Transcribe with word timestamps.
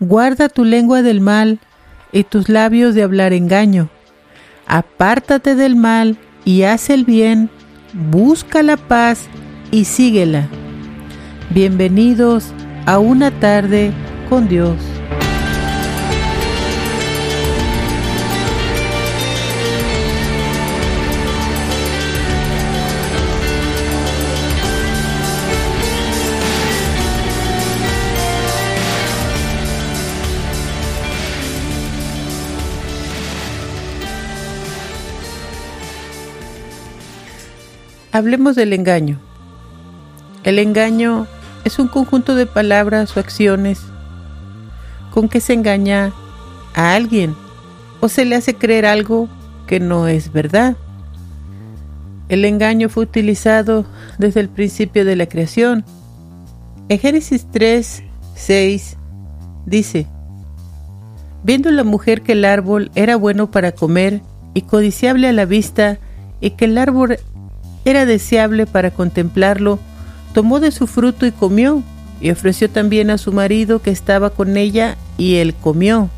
Guarda 0.00 0.48
tu 0.48 0.64
lengua 0.64 1.02
del 1.02 1.20
mal 1.20 1.58
y 2.12 2.22
tus 2.22 2.48
labios 2.48 2.94
de 2.94 3.02
hablar 3.02 3.32
engaño. 3.32 3.88
Apártate 4.66 5.56
del 5.56 5.74
mal 5.74 6.16
y 6.44 6.62
haz 6.62 6.88
el 6.90 7.04
bien, 7.04 7.50
busca 7.92 8.62
la 8.62 8.76
paz 8.76 9.26
y 9.72 9.86
síguela. 9.86 10.46
Bienvenidos 11.50 12.52
a 12.86 13.00
una 13.00 13.32
tarde 13.40 13.92
con 14.28 14.46
Dios. 14.46 14.76
Hablemos 38.10 38.56
del 38.56 38.72
engaño. 38.72 39.18
El 40.42 40.58
engaño 40.58 41.26
es 41.64 41.78
un 41.78 41.88
conjunto 41.88 42.34
de 42.34 42.46
palabras 42.46 43.14
o 43.16 43.20
acciones 43.20 43.80
con 45.12 45.28
que 45.28 45.40
se 45.40 45.52
engaña 45.52 46.12
a 46.74 46.94
alguien 46.94 47.34
o 48.00 48.08
se 48.08 48.24
le 48.24 48.36
hace 48.36 48.54
creer 48.54 48.86
algo 48.86 49.28
que 49.66 49.78
no 49.78 50.08
es 50.08 50.32
verdad. 50.32 50.76
El 52.30 52.44
engaño 52.44 52.88
fue 52.88 53.04
utilizado 53.04 53.84
desde 54.18 54.40
el 54.40 54.48
principio 54.48 55.04
de 55.04 55.16
la 55.16 55.26
creación. 55.26 55.84
En 56.88 56.98
Génesis 56.98 57.46
3, 57.50 58.02
6 58.34 58.96
dice, 59.66 60.06
viendo 61.42 61.70
la 61.70 61.84
mujer 61.84 62.22
que 62.22 62.32
el 62.32 62.46
árbol 62.46 62.90
era 62.94 63.16
bueno 63.16 63.50
para 63.50 63.72
comer 63.72 64.22
y 64.54 64.62
codiciable 64.62 65.28
a 65.28 65.32
la 65.32 65.44
vista, 65.44 65.98
y 66.40 66.50
que 66.50 66.66
el 66.66 66.78
árbol 66.78 67.18
era 67.84 68.06
deseable 68.06 68.66
para 68.66 68.90
contemplarlo, 68.90 69.78
tomó 70.34 70.60
de 70.60 70.70
su 70.70 70.86
fruto 70.86 71.26
y 71.26 71.32
comió, 71.32 71.82
y 72.20 72.30
ofreció 72.30 72.68
también 72.68 73.10
a 73.10 73.18
su 73.18 73.32
marido 73.32 73.80
que 73.80 73.90
estaba 73.90 74.30
con 74.30 74.56
ella, 74.56 74.96
y 75.16 75.36
él 75.36 75.54
comió. 75.54 76.10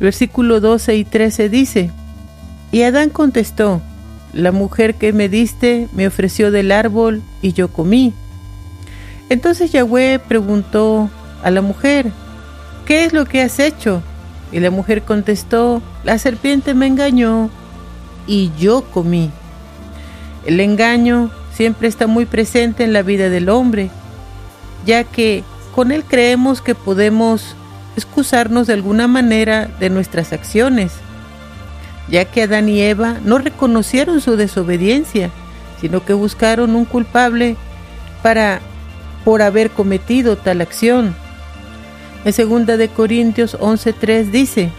Versículo 0.00 0.60
12 0.60 0.96
y 0.96 1.04
13 1.04 1.48
dice, 1.48 1.90
Y 2.72 2.82
Adán 2.82 3.10
contestó, 3.10 3.82
La 4.32 4.52
mujer 4.52 4.94
que 4.94 5.12
me 5.12 5.28
diste 5.28 5.88
me 5.92 6.06
ofreció 6.06 6.50
del 6.50 6.72
árbol, 6.72 7.22
y 7.42 7.52
yo 7.52 7.68
comí. 7.68 8.14
Entonces 9.28 9.72
Yahweh 9.72 10.18
preguntó 10.18 11.10
a 11.42 11.50
la 11.50 11.62
mujer, 11.62 12.10
¿qué 12.86 13.04
es 13.04 13.12
lo 13.12 13.26
que 13.26 13.42
has 13.42 13.58
hecho? 13.58 14.02
Y 14.52 14.58
la 14.58 14.70
mujer 14.70 15.02
contestó, 15.02 15.82
la 16.02 16.18
serpiente 16.18 16.74
me 16.74 16.86
engañó, 16.86 17.50
y 18.26 18.50
yo 18.58 18.82
comí. 18.90 19.30
El 20.46 20.60
engaño 20.60 21.30
siempre 21.54 21.88
está 21.88 22.06
muy 22.06 22.24
presente 22.24 22.84
en 22.84 22.92
la 22.92 23.02
vida 23.02 23.28
del 23.28 23.48
hombre, 23.48 23.90
ya 24.86 25.04
que 25.04 25.44
con 25.74 25.92
él 25.92 26.04
creemos 26.04 26.62
que 26.62 26.74
podemos 26.74 27.54
excusarnos 27.96 28.66
de 28.66 28.72
alguna 28.72 29.08
manera 29.08 29.68
de 29.78 29.90
nuestras 29.90 30.32
acciones, 30.32 30.92
ya 32.08 32.24
que 32.24 32.42
Adán 32.42 32.68
y 32.68 32.80
Eva 32.80 33.18
no 33.24 33.38
reconocieron 33.38 34.20
su 34.20 34.36
desobediencia, 34.36 35.30
sino 35.80 36.04
que 36.04 36.12
buscaron 36.12 36.74
un 36.74 36.84
culpable 36.84 37.56
para 38.22 38.60
por 39.24 39.42
haber 39.42 39.70
cometido 39.70 40.36
tal 40.36 40.60
acción. 40.60 41.14
En 42.24 42.32
segunda 42.32 42.76
de 42.76 42.88
Corintios 42.88 43.56
11:3 43.58 44.30
dice: 44.30 44.70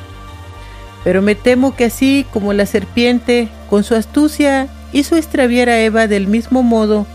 Pero 1.03 1.21
me 1.21 1.35
temo 1.35 1.75
que 1.75 1.85
así 1.85 2.25
como 2.31 2.53
la 2.53 2.65
serpiente 2.65 3.49
con 3.69 3.83
su 3.83 3.95
astucia 3.95 4.67
hizo 4.93 5.15
extraviar 5.15 5.69
a 5.69 5.79
Eva 5.79 6.07
del 6.07 6.27
mismo 6.27 6.63
modo, 6.63 7.05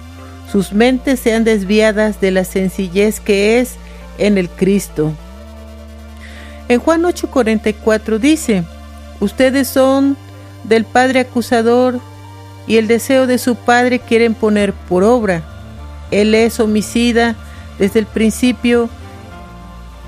sus 0.51 0.73
mentes 0.73 1.21
sean 1.21 1.45
desviadas 1.45 2.21
de 2.21 2.31
la 2.31 2.45
sencillez 2.45 3.21
que 3.21 3.61
es 3.61 3.75
en 4.19 4.39
el 4.39 4.49
Cristo. 4.49 5.13
En 6.69 6.81
Juan 6.81 7.03
8:44 7.03 8.19
dice, 8.19 8.65
ustedes 9.21 9.69
son 9.69 10.17
del 10.65 10.85
Padre 10.85 11.21
acusador 11.21 12.01
y 12.67 12.77
el 12.77 12.89
deseo 12.89 13.27
de 13.27 13.39
su 13.39 13.55
Padre 13.55 13.99
quieren 14.01 14.35
poner 14.35 14.73
por 14.73 15.05
obra. 15.05 15.43
Él 16.11 16.35
es 16.35 16.59
homicida 16.61 17.37
desde 17.79 18.01
el 18.01 18.07
principio 18.07 18.89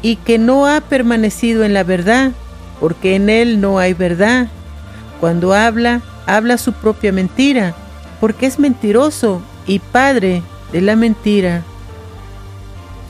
y 0.03 0.17
que 0.17 0.39
no 0.39 0.67
ha 0.67 0.81
permanecido 0.81 1.65
en 1.65 1.75
la 1.75 1.85
verdad, 1.85 2.33
porque 2.81 3.17
en 3.17 3.31
él 3.31 3.61
no 3.61 3.79
hay 3.79 3.95
verdad. 3.95 4.49
Cuando 5.21 5.55
habla, 5.55 6.01
habla 6.29 6.59
su 6.59 6.75
propia 6.75 7.11
mentira, 7.11 7.75
porque 8.21 8.47
es 8.47 8.59
mentiroso 8.59 9.43
y 9.67 9.79
padre 9.79 10.43
de 10.73 10.83
la 10.83 10.95
mentira. 10.95 11.63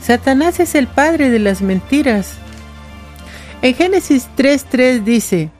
Satanás 0.01 0.61
es 0.61 0.73
el 0.73 0.87
padre 0.87 1.29
de 1.29 1.39
las 1.39 1.61
mentiras. 1.61 2.37
En 3.61 3.75
Génesis 3.75 4.29
3:3 4.37 5.03
dice, 5.03 5.51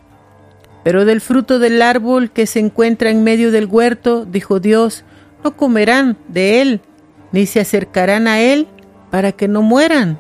Pero 0.83 1.03
del 1.03 1.19
fruto 1.19 1.59
del 1.59 1.81
árbol 1.81 2.31
que 2.31 2.47
se 2.47 2.59
encuentra 2.59 3.09
en 3.09 3.23
medio 3.23 3.51
del 3.51 3.65
huerto, 3.65 4.25
dijo 4.25 4.61
Dios, 4.61 5.03
no 5.43 5.57
comerán 5.57 6.17
de 6.29 6.61
él, 6.61 6.81
ni 7.33 7.45
se 7.45 7.59
acercarán 7.59 8.27
a 8.27 8.39
él, 8.39 8.67
para 9.11 9.33
que 9.33 9.49
no 9.49 9.61
mueran. 9.61 10.17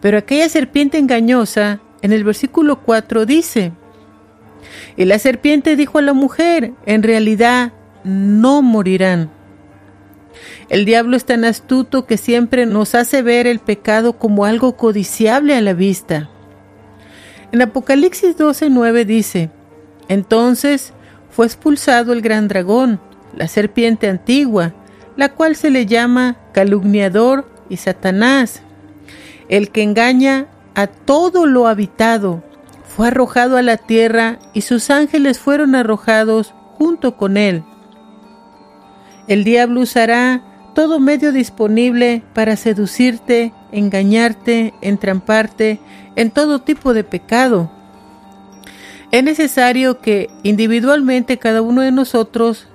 Pero 0.00 0.16
aquella 0.16 0.48
serpiente 0.48 0.96
engañosa, 0.96 1.80
en 2.00 2.12
el 2.12 2.24
versículo 2.24 2.80
4 2.80 3.26
dice, 3.26 3.72
y 4.96 5.04
la 5.04 5.18
serpiente 5.18 5.76
dijo 5.76 5.98
a 5.98 6.02
la 6.02 6.12
mujer, 6.12 6.72
en 6.86 7.02
realidad 7.02 7.72
no 8.04 8.62
morirán. 8.62 9.30
El 10.68 10.84
diablo 10.84 11.16
es 11.16 11.24
tan 11.24 11.44
astuto 11.44 12.06
que 12.06 12.16
siempre 12.16 12.66
nos 12.66 12.94
hace 12.94 13.22
ver 13.22 13.46
el 13.46 13.58
pecado 13.58 14.14
como 14.14 14.44
algo 14.44 14.76
codiciable 14.76 15.54
a 15.54 15.60
la 15.60 15.74
vista. 15.74 16.30
En 17.52 17.62
Apocalipsis 17.62 18.36
12:9 18.36 19.04
dice, 19.04 19.50
entonces 20.08 20.92
fue 21.30 21.46
expulsado 21.46 22.12
el 22.12 22.22
gran 22.22 22.48
dragón, 22.48 23.00
la 23.36 23.48
serpiente 23.48 24.08
antigua, 24.08 24.74
la 25.16 25.30
cual 25.32 25.56
se 25.56 25.70
le 25.70 25.86
llama 25.86 26.36
calumniador 26.52 27.48
y 27.68 27.76
Satanás, 27.76 28.62
el 29.48 29.70
que 29.70 29.82
engaña 29.82 30.46
a 30.74 30.86
todo 30.86 31.46
lo 31.46 31.66
habitado 31.66 32.42
fue 32.94 33.08
arrojado 33.08 33.56
a 33.56 33.62
la 33.62 33.76
tierra 33.76 34.38
y 34.52 34.60
sus 34.60 34.88
ángeles 34.88 35.40
fueron 35.40 35.74
arrojados 35.74 36.54
junto 36.78 37.16
con 37.16 37.36
él. 37.36 37.64
El 39.26 39.42
diablo 39.42 39.80
usará 39.80 40.42
todo 40.74 41.00
medio 41.00 41.32
disponible 41.32 42.22
para 42.34 42.56
seducirte, 42.56 43.52
engañarte, 43.72 44.74
entramparte 44.80 45.80
en 46.14 46.30
todo 46.30 46.60
tipo 46.60 46.94
de 46.94 47.02
pecado. 47.02 47.70
Es 49.10 49.24
necesario 49.24 50.00
que 50.00 50.30
individualmente 50.42 51.38
cada 51.38 51.62
uno 51.62 51.82
de 51.82 51.92
nosotros 51.92 52.68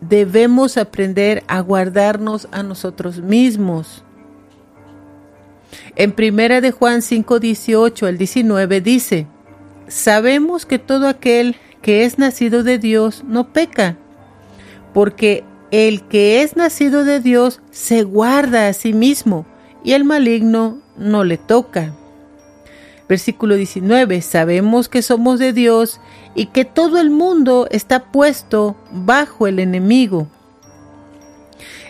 debemos 0.00 0.76
aprender 0.76 1.42
a 1.48 1.60
guardarnos 1.60 2.48
a 2.52 2.62
nosotros 2.62 3.20
mismos. 3.20 4.05
En 5.96 6.12
primera 6.12 6.60
de 6.60 6.70
Juan 6.70 7.02
5, 7.02 7.40
18 7.40 8.06
al 8.06 8.18
19 8.18 8.80
dice, 8.80 9.26
Sabemos 9.88 10.66
que 10.66 10.78
todo 10.78 11.08
aquel 11.08 11.56
que 11.82 12.04
es 12.04 12.18
nacido 12.18 12.64
de 12.64 12.78
Dios 12.78 13.22
no 13.26 13.52
peca, 13.52 13.96
porque 14.92 15.44
el 15.70 16.02
que 16.02 16.42
es 16.42 16.56
nacido 16.56 17.04
de 17.04 17.20
Dios 17.20 17.60
se 17.70 18.02
guarda 18.02 18.68
a 18.68 18.72
sí 18.72 18.92
mismo 18.92 19.46
y 19.84 19.92
el 19.92 20.04
maligno 20.04 20.80
no 20.96 21.24
le 21.24 21.38
toca. 21.38 21.94
Versículo 23.08 23.54
19, 23.54 24.20
sabemos 24.20 24.88
que 24.88 25.00
somos 25.00 25.38
de 25.38 25.52
Dios 25.52 26.00
y 26.34 26.46
que 26.46 26.64
todo 26.64 26.98
el 26.98 27.10
mundo 27.10 27.68
está 27.70 28.10
puesto 28.10 28.76
bajo 28.90 29.46
el 29.46 29.60
enemigo. 29.60 30.28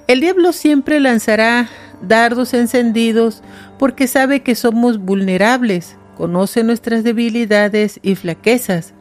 El 0.07 0.21
diablo 0.21 0.53
siempre 0.53 1.01
lanzará 1.01 1.69
dardos 2.03 2.53
encendidos 2.53 3.43
porque 3.79 4.07
sabe 4.07 4.43
que 4.43 4.55
somos 4.55 4.99
vulnerables, 4.99 5.97
conoce 6.17 6.65
nuestras 6.65 7.05
debilidades 7.05 8.01
y 8.03 8.15
flaquezas. 8.15 8.95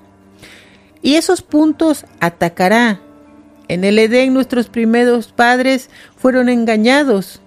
Y 1.02 1.16
esos 1.16 1.42
puntos 1.42 2.06
atacará. 2.20 3.00
En 3.68 3.84
el 3.84 3.98
Edén 4.00 4.34
nuestros 4.34 4.68
primeros 4.68 5.32
padres 5.32 5.90
fueron 6.16 6.50
engañados. 6.50 7.42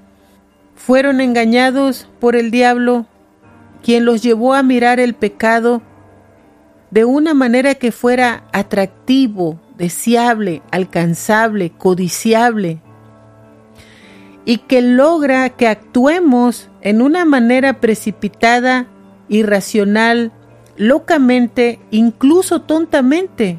Fueron 0.75 1.21
engañados 1.21 2.09
por 2.21 2.37
el 2.37 2.51
diablo, 2.51 3.07
quien 3.83 4.05
los 4.05 4.23
llevó 4.23 4.55
a 4.55 4.63
mirar 4.63 5.01
el 5.01 5.15
pecado 5.15 5.83
de 6.91 7.05
una 7.05 7.35
manera 7.35 7.75
que 7.75 7.93
fuera 7.93 8.45
atractivo, 8.53 9.61
deseable, 9.77 10.63
alcanzable, 10.71 11.71
codiciable, 11.71 12.81
y 14.45 14.59
que 14.59 14.81
logra 14.81 15.51
que 15.51 15.69
actuemos 15.69 16.71
en 16.89 17.03
una 17.03 17.27
manera 17.27 17.81
precipitada, 17.81 18.87
irracional, 19.29 20.33
locamente, 20.79 21.81
incluso 21.91 22.63
tontamente, 22.63 23.59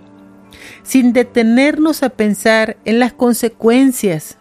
sin 0.81 1.13
detenernos 1.13 2.01
a 2.01 2.09
pensar 2.09 2.77
en 2.85 2.97
las 2.97 3.13
consecuencias. 3.13 4.39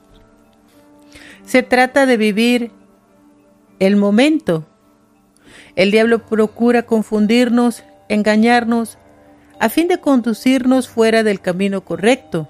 Se 1.45 1.63
trata 1.63 2.07
de 2.07 2.17
vivir 2.17 2.71
el 3.79 3.97
momento. 3.97 4.67
El 5.77 5.91
diablo 5.91 6.25
procura 6.25 6.85
confundirnos, 6.85 7.85
engañarnos, 8.09 8.97
a 9.61 9.69
fin 9.69 9.89
de 9.89 10.01
conducirnos 10.01 10.89
fuera 10.89 11.23
del 11.23 11.43
camino 11.43 11.83
correcto. 11.83 12.49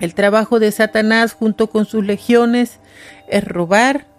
El 0.00 0.14
trabajo 0.14 0.60
de 0.60 0.72
Satanás 0.72 1.34
junto 1.34 1.66
con 1.66 1.84
sus 1.84 2.06
legiones 2.06 2.80
es 3.28 3.44
robar, 3.44 4.15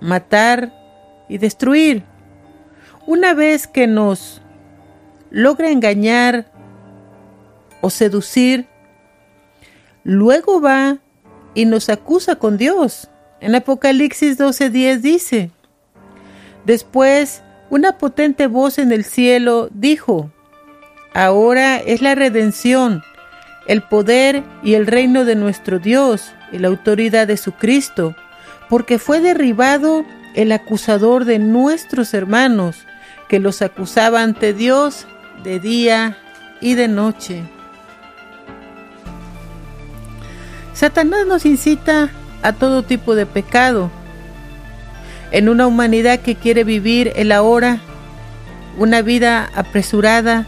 matar 0.00 0.72
y 1.28 1.38
destruir. 1.38 2.04
Una 3.06 3.34
vez 3.34 3.66
que 3.66 3.86
nos 3.86 4.42
logra 5.30 5.70
engañar 5.70 6.50
o 7.80 7.90
seducir, 7.90 8.66
luego 10.04 10.60
va 10.60 10.98
y 11.54 11.64
nos 11.64 11.88
acusa 11.88 12.36
con 12.36 12.56
Dios. 12.56 13.08
En 13.40 13.54
Apocalipsis 13.54 14.38
12:10 14.38 15.00
dice, 15.00 15.50
Después 16.64 17.42
una 17.70 17.98
potente 17.98 18.46
voz 18.46 18.78
en 18.78 18.92
el 18.92 19.04
cielo 19.04 19.68
dijo, 19.72 20.30
Ahora 21.14 21.78
es 21.78 22.02
la 22.02 22.14
redención, 22.14 23.02
el 23.66 23.82
poder 23.82 24.44
y 24.62 24.74
el 24.74 24.86
reino 24.86 25.24
de 25.24 25.34
nuestro 25.34 25.78
Dios 25.78 26.32
y 26.52 26.58
la 26.58 26.68
autoridad 26.68 27.26
de 27.26 27.36
su 27.36 27.52
Cristo, 27.52 28.14
porque 28.68 28.98
fue 28.98 29.20
derribado 29.20 30.04
el 30.34 30.52
acusador 30.52 31.24
de 31.24 31.38
nuestros 31.38 32.14
hermanos, 32.14 32.86
que 33.28 33.40
los 33.40 33.62
acusaba 33.62 34.22
ante 34.22 34.52
Dios 34.52 35.06
de 35.42 35.60
día 35.60 36.16
y 36.60 36.74
de 36.74 36.88
noche. 36.88 37.42
Satanás 40.74 41.26
nos 41.26 41.44
incita 41.44 42.10
a 42.42 42.52
todo 42.52 42.82
tipo 42.82 43.14
de 43.14 43.26
pecado. 43.26 43.90
En 45.30 45.48
una 45.48 45.66
humanidad 45.66 46.20
que 46.20 46.36
quiere 46.36 46.64
vivir 46.64 47.12
el 47.16 47.32
ahora, 47.32 47.80
una 48.78 49.02
vida 49.02 49.50
apresurada 49.54 50.46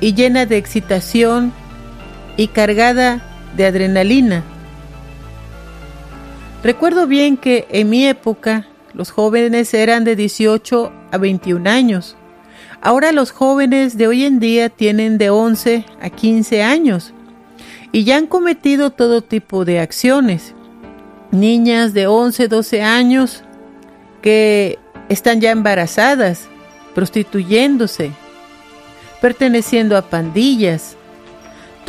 y 0.00 0.14
llena 0.14 0.46
de 0.46 0.56
excitación 0.56 1.52
y 2.36 2.48
cargada 2.48 3.20
de 3.56 3.66
adrenalina. 3.66 4.42
Recuerdo 6.62 7.06
bien 7.06 7.38
que 7.38 7.66
en 7.70 7.88
mi 7.88 8.06
época 8.06 8.66
los 8.92 9.10
jóvenes 9.10 9.72
eran 9.72 10.04
de 10.04 10.14
18 10.14 10.92
a 11.10 11.16
21 11.16 11.68
años. 11.70 12.16
Ahora 12.82 13.12
los 13.12 13.30
jóvenes 13.30 13.96
de 13.96 14.06
hoy 14.06 14.24
en 14.24 14.40
día 14.40 14.68
tienen 14.68 15.16
de 15.16 15.30
11 15.30 15.86
a 16.02 16.10
15 16.10 16.62
años 16.62 17.14
y 17.92 18.04
ya 18.04 18.18
han 18.18 18.26
cometido 18.26 18.90
todo 18.90 19.22
tipo 19.22 19.64
de 19.64 19.80
acciones. 19.80 20.54
Niñas 21.30 21.94
de 21.94 22.06
11, 22.06 22.48
12 22.48 22.82
años 22.82 23.42
que 24.20 24.78
están 25.08 25.40
ya 25.40 25.52
embarazadas, 25.52 26.48
prostituyéndose, 26.94 28.10
perteneciendo 29.22 29.96
a 29.96 30.02
pandillas, 30.02 30.96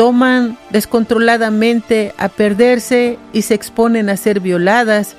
toman 0.01 0.57
descontroladamente 0.71 2.15
a 2.18 2.27
perderse 2.27 3.19
y 3.33 3.44
se 3.44 3.53
exponen 3.53 4.09
a 4.09 4.18
ser 4.18 4.39
violadas 4.39 5.15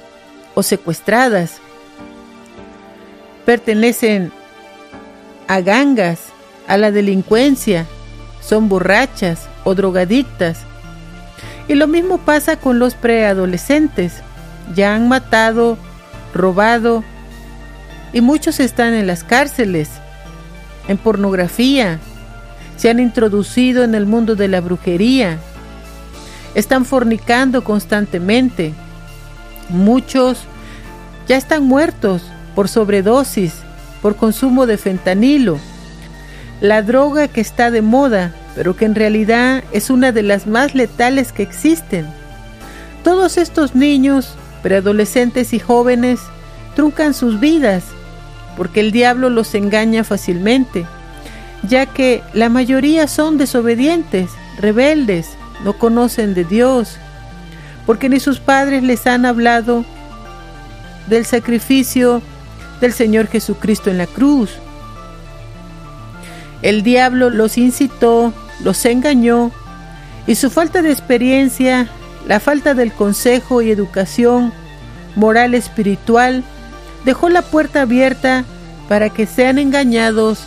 o 0.57 0.65
secuestradas. 0.65 1.61
Pertenecen 3.47 4.33
a 5.47 5.61
gangas, 5.61 6.19
a 6.67 6.79
la 6.79 6.91
delincuencia, 6.91 7.87
son 8.41 8.69
borrachas 8.69 9.47
o 9.63 9.77
drogadictas 9.77 10.59
y 11.69 11.75
lo 11.75 11.87
mismo 11.87 12.19
pasa 12.19 12.57
con 12.57 12.81
los 12.81 12.95
preadolescentes. 12.95 14.15
Ya 14.75 14.97
han 14.97 15.07
matado, 15.07 15.79
robado 16.35 17.05
y 18.13 18.21
muchos 18.21 18.59
están 18.59 18.95
en 18.95 19.07
las 19.07 19.23
cárceles, 19.23 19.91
en 20.89 20.99
pornografía, 20.99 22.01
se 22.83 22.91
han 22.91 22.99
introducido 22.99 23.85
en 23.85 23.95
el 23.95 24.07
mundo 24.07 24.35
de 24.35 24.49
la 24.49 24.61
brujería, 24.61 25.39
están 26.57 26.85
fornicando 26.85 27.63
constantemente. 27.63 28.75
Muchos 29.69 30.41
ya 31.29 31.37
están 31.37 31.63
muertos 31.63 32.23
por 32.57 32.69
sobredosis, 32.69 33.53
por 34.03 34.17
consumo 34.17 34.67
de 34.67 34.79
fentanilo, 34.79 35.61
la 36.61 36.83
droga 36.83 37.29
que 37.29 37.41
está 37.41 37.71
de 37.71 37.83
moda 37.83 38.35
pero 38.57 38.75
que 38.75 38.85
en 38.85 38.97
realidad 38.97 39.63
es 39.71 39.89
una 39.89 40.11
de 40.11 40.25
las 40.25 40.49
más 40.49 40.75
letales 40.75 41.31
que 41.31 41.45
existen. 41.45 42.05
Todos 43.05 43.39
estos 43.39 43.77
niños, 43.77 44.35
preadolescentes 44.61 45.53
y 45.53 45.61
jóvenes 45.61 46.19
truncan 46.75 47.15
sus 47.15 47.39
vidas 47.39 47.85
porque 48.57 48.81
el 48.81 48.91
diablo 48.91 49.31
los 49.31 49.55
engaña 49.55 50.03
fácilmente, 50.03 50.85
ya 51.69 51.87
que 51.87 52.23
la 52.33 52.49
mayoría 52.49 53.07
son 53.07 53.39
desobedientes, 53.39 54.31
rebeldes, 54.59 55.31
no 55.65 55.75
conocen 55.75 56.35
de 56.35 56.45
Dios, 56.45 56.97
porque 57.87 58.09
ni 58.09 58.21
sus 58.21 58.41
padres 58.41 58.83
les 58.83 59.07
han 59.07 59.27
hablado 59.27 59.85
del 61.09 61.25
sacrificio 61.25 62.23
del 62.81 62.93
Señor 62.93 63.29
Jesucristo 63.29 63.91
en 63.91 63.99
la 63.99 64.07
cruz. 64.07 64.51
El 66.63 66.83
diablo 66.83 67.31
los 67.31 67.59
incitó 67.59 68.33
los 68.63 68.85
engañó 68.85 69.51
y 70.27 70.37
su 70.37 70.51
falta 70.51 70.83
de 70.83 70.93
experiencia, 70.93 71.89
la 72.27 72.39
falta 72.41 72.75
del 72.75 72.93
consejo 72.93 73.63
y 73.63 73.71
educación 73.71 74.53
moral 75.17 75.55
espiritual 75.55 76.45
dejó 77.05 77.29
la 77.29 77.43
puerta 77.43 77.83
abierta 77.83 78.45
para 78.89 79.11
que 79.11 79.27
sean 79.27 79.59
engañados 79.59 80.45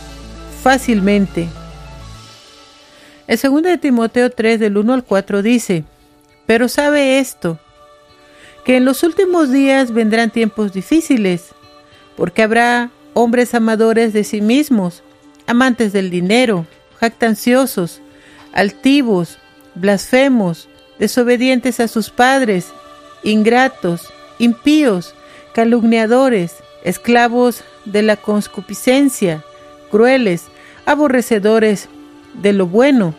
fácilmente. 0.66 1.46
El 3.28 3.38
segundo 3.38 3.68
de 3.68 3.78
Timoteo 3.78 4.30
3 4.30 4.58
del 4.58 4.76
1 4.76 4.94
al 4.94 5.04
4 5.04 5.40
dice, 5.40 5.84
pero 6.44 6.68
sabe 6.68 7.20
esto, 7.20 7.60
que 8.64 8.76
en 8.78 8.84
los 8.84 9.04
últimos 9.04 9.52
días 9.52 9.92
vendrán 9.92 10.32
tiempos 10.32 10.72
difíciles, 10.72 11.50
porque 12.16 12.42
habrá 12.42 12.90
hombres 13.14 13.54
amadores 13.54 14.12
de 14.12 14.24
sí 14.24 14.40
mismos, 14.40 15.04
amantes 15.46 15.92
del 15.92 16.10
dinero, 16.10 16.66
jactanciosos, 16.98 18.00
altivos, 18.52 19.38
blasfemos, 19.76 20.68
desobedientes 20.98 21.78
a 21.78 21.86
sus 21.86 22.10
padres, 22.10 22.72
ingratos, 23.22 24.12
impíos, 24.40 25.14
calumniadores, 25.54 26.56
esclavos 26.82 27.62
de 27.84 28.02
la 28.02 28.16
concupiscencia, 28.16 29.44
crueles, 29.92 30.46
aborrecedores 30.86 31.88
de 32.34 32.52
lo 32.52 32.66
bueno, 32.66 33.14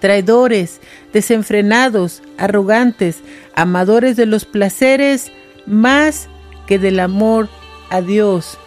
traidores, 0.00 0.80
desenfrenados, 1.12 2.22
arrogantes, 2.38 3.18
amadores 3.54 4.16
de 4.16 4.26
los 4.26 4.44
placeres 4.44 5.30
más 5.66 6.28
que 6.66 6.78
del 6.78 7.00
amor 7.00 7.48
a 7.90 8.00
Dios. 8.00 8.58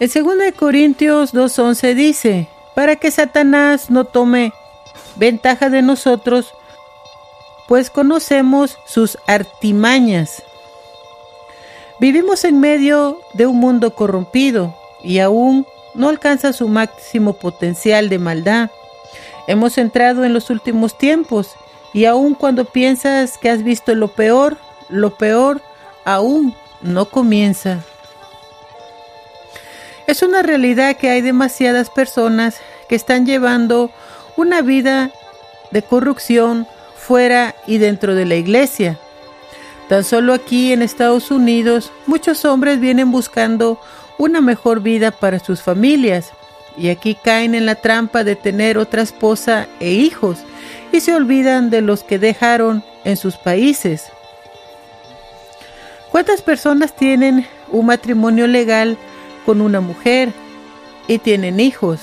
En 0.00 0.08
2 0.08 0.52
Corintios 0.56 1.34
2.11 1.34 1.94
dice, 1.94 2.48
para 2.74 2.96
que 2.96 3.10
Satanás 3.10 3.90
no 3.90 4.04
tome 4.04 4.52
ventaja 5.16 5.70
de 5.70 5.82
nosotros, 5.82 6.52
pues 7.68 7.90
conocemos 7.90 8.78
sus 8.86 9.16
artimañas. 9.26 10.42
Vivimos 12.00 12.44
en 12.44 12.60
medio 12.60 13.20
de 13.34 13.46
un 13.46 13.58
mundo 13.58 13.94
corrompido 13.94 14.74
y 15.02 15.20
aún 15.20 15.66
no 15.94 16.08
alcanza 16.08 16.52
su 16.52 16.68
máximo 16.68 17.34
potencial 17.34 18.08
de 18.08 18.18
maldad. 18.18 18.70
Hemos 19.46 19.78
entrado 19.78 20.24
en 20.24 20.32
los 20.32 20.50
últimos 20.50 20.96
tiempos 20.98 21.54
y 21.92 22.06
aun 22.06 22.34
cuando 22.34 22.64
piensas 22.64 23.38
que 23.38 23.50
has 23.50 23.62
visto 23.62 23.94
lo 23.94 24.08
peor, 24.08 24.56
lo 24.88 25.14
peor 25.14 25.62
aún 26.04 26.54
no 26.82 27.06
comienza. 27.06 27.80
Es 30.06 30.22
una 30.22 30.42
realidad 30.42 30.96
que 30.96 31.08
hay 31.08 31.22
demasiadas 31.22 31.88
personas 31.88 32.56
que 32.88 32.94
están 32.94 33.24
llevando 33.24 33.90
una 34.36 34.60
vida 34.60 35.10
de 35.70 35.82
corrupción 35.82 36.66
fuera 36.96 37.54
y 37.66 37.78
dentro 37.78 38.14
de 38.14 38.26
la 38.26 38.36
iglesia. 38.36 38.98
Tan 39.88 40.04
solo 40.04 40.32
aquí 40.32 40.72
en 40.72 40.82
Estados 40.82 41.30
Unidos 41.30 41.92
muchos 42.06 42.44
hombres 42.44 42.80
vienen 42.80 43.10
buscando 43.10 43.78
una 44.18 44.40
mejor 44.40 44.80
vida 44.80 45.10
para 45.10 45.38
sus 45.38 45.62
familias 45.62 46.32
y 46.76 46.88
aquí 46.88 47.14
caen 47.14 47.54
en 47.54 47.66
la 47.66 47.76
trampa 47.76 48.24
de 48.24 48.36
tener 48.36 48.78
otra 48.78 49.02
esposa 49.02 49.68
e 49.80 49.92
hijos 49.92 50.38
y 50.92 51.00
se 51.00 51.14
olvidan 51.14 51.70
de 51.70 51.80
los 51.80 52.02
que 52.02 52.18
dejaron 52.18 52.84
en 53.04 53.16
sus 53.16 53.36
países. 53.36 54.10
¿Cuántas 56.10 56.42
personas 56.42 56.94
tienen 56.94 57.46
un 57.70 57.86
matrimonio 57.86 58.46
legal 58.46 58.96
con 59.44 59.60
una 59.60 59.80
mujer 59.80 60.32
y 61.08 61.18
tienen 61.18 61.60
hijos, 61.60 62.00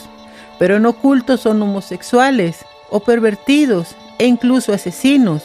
pero 0.59 0.75
en 0.77 0.85
oculto 0.85 1.37
son 1.37 1.61
homosexuales 1.61 2.65
o 2.89 2.99
pervertidos 2.99 3.95
e 4.19 4.25
incluso 4.25 4.73
asesinos? 4.73 5.43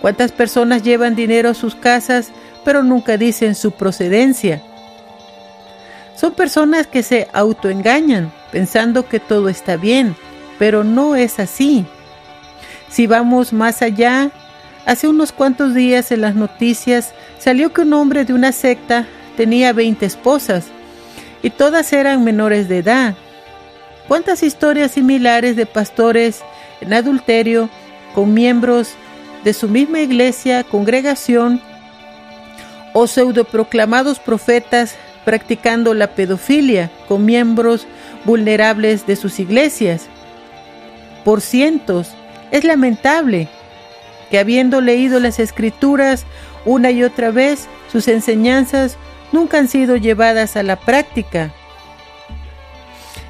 ¿Cuántas 0.00 0.32
personas 0.32 0.82
llevan 0.82 1.14
dinero 1.14 1.50
a 1.50 1.54
sus 1.54 1.74
casas 1.74 2.30
pero 2.64 2.82
nunca 2.82 3.16
dicen 3.16 3.54
su 3.54 3.72
procedencia? 3.72 4.62
Son 6.16 6.32
personas 6.34 6.86
que 6.86 7.02
se 7.02 7.28
autoengañan 7.32 8.32
pensando 8.50 9.08
que 9.08 9.18
todo 9.18 9.48
está 9.48 9.76
bien, 9.76 10.14
pero 10.58 10.84
no 10.84 11.16
es 11.16 11.38
así. 11.38 11.84
Si 12.88 13.06
vamos 13.06 13.52
más 13.52 13.82
allá, 13.82 14.30
hace 14.84 15.08
unos 15.08 15.32
cuantos 15.32 15.74
días 15.74 16.12
en 16.12 16.20
las 16.20 16.34
noticias 16.34 17.14
salió 17.38 17.72
que 17.72 17.80
un 17.80 17.94
hombre 17.94 18.24
de 18.24 18.34
una 18.34 18.52
secta 18.52 19.06
tenía 19.36 19.72
20 19.72 20.04
esposas 20.04 20.66
y 21.42 21.50
todas 21.50 21.92
eran 21.92 22.22
menores 22.22 22.68
de 22.68 22.78
edad. 22.78 23.14
¿Cuántas 24.08 24.42
historias 24.42 24.92
similares 24.92 25.56
de 25.56 25.64
pastores 25.64 26.42
en 26.80 26.92
adulterio 26.92 27.70
con 28.14 28.34
miembros 28.34 28.90
de 29.44 29.54
su 29.54 29.68
misma 29.68 30.00
iglesia, 30.00 30.64
congregación 30.64 31.60
o 32.92 33.06
pseudoproclamados 33.06 34.18
profetas 34.18 34.94
practicando 35.24 35.94
la 35.94 36.08
pedofilia 36.08 36.90
con 37.08 37.24
miembros 37.24 37.86
vulnerables 38.24 39.06
de 39.06 39.16
sus 39.16 39.38
iglesias. 39.40 40.08
Por 41.24 41.40
cientos, 41.40 42.10
es 42.50 42.64
lamentable 42.64 43.48
que 44.30 44.38
habiendo 44.38 44.80
leído 44.80 45.20
las 45.20 45.38
escrituras 45.38 46.24
una 46.64 46.90
y 46.90 47.02
otra 47.02 47.30
vez, 47.30 47.68
sus 47.90 48.08
enseñanzas 48.08 48.96
nunca 49.32 49.58
han 49.58 49.68
sido 49.68 49.96
llevadas 49.96 50.56
a 50.56 50.62
la 50.62 50.76
práctica. 50.76 51.52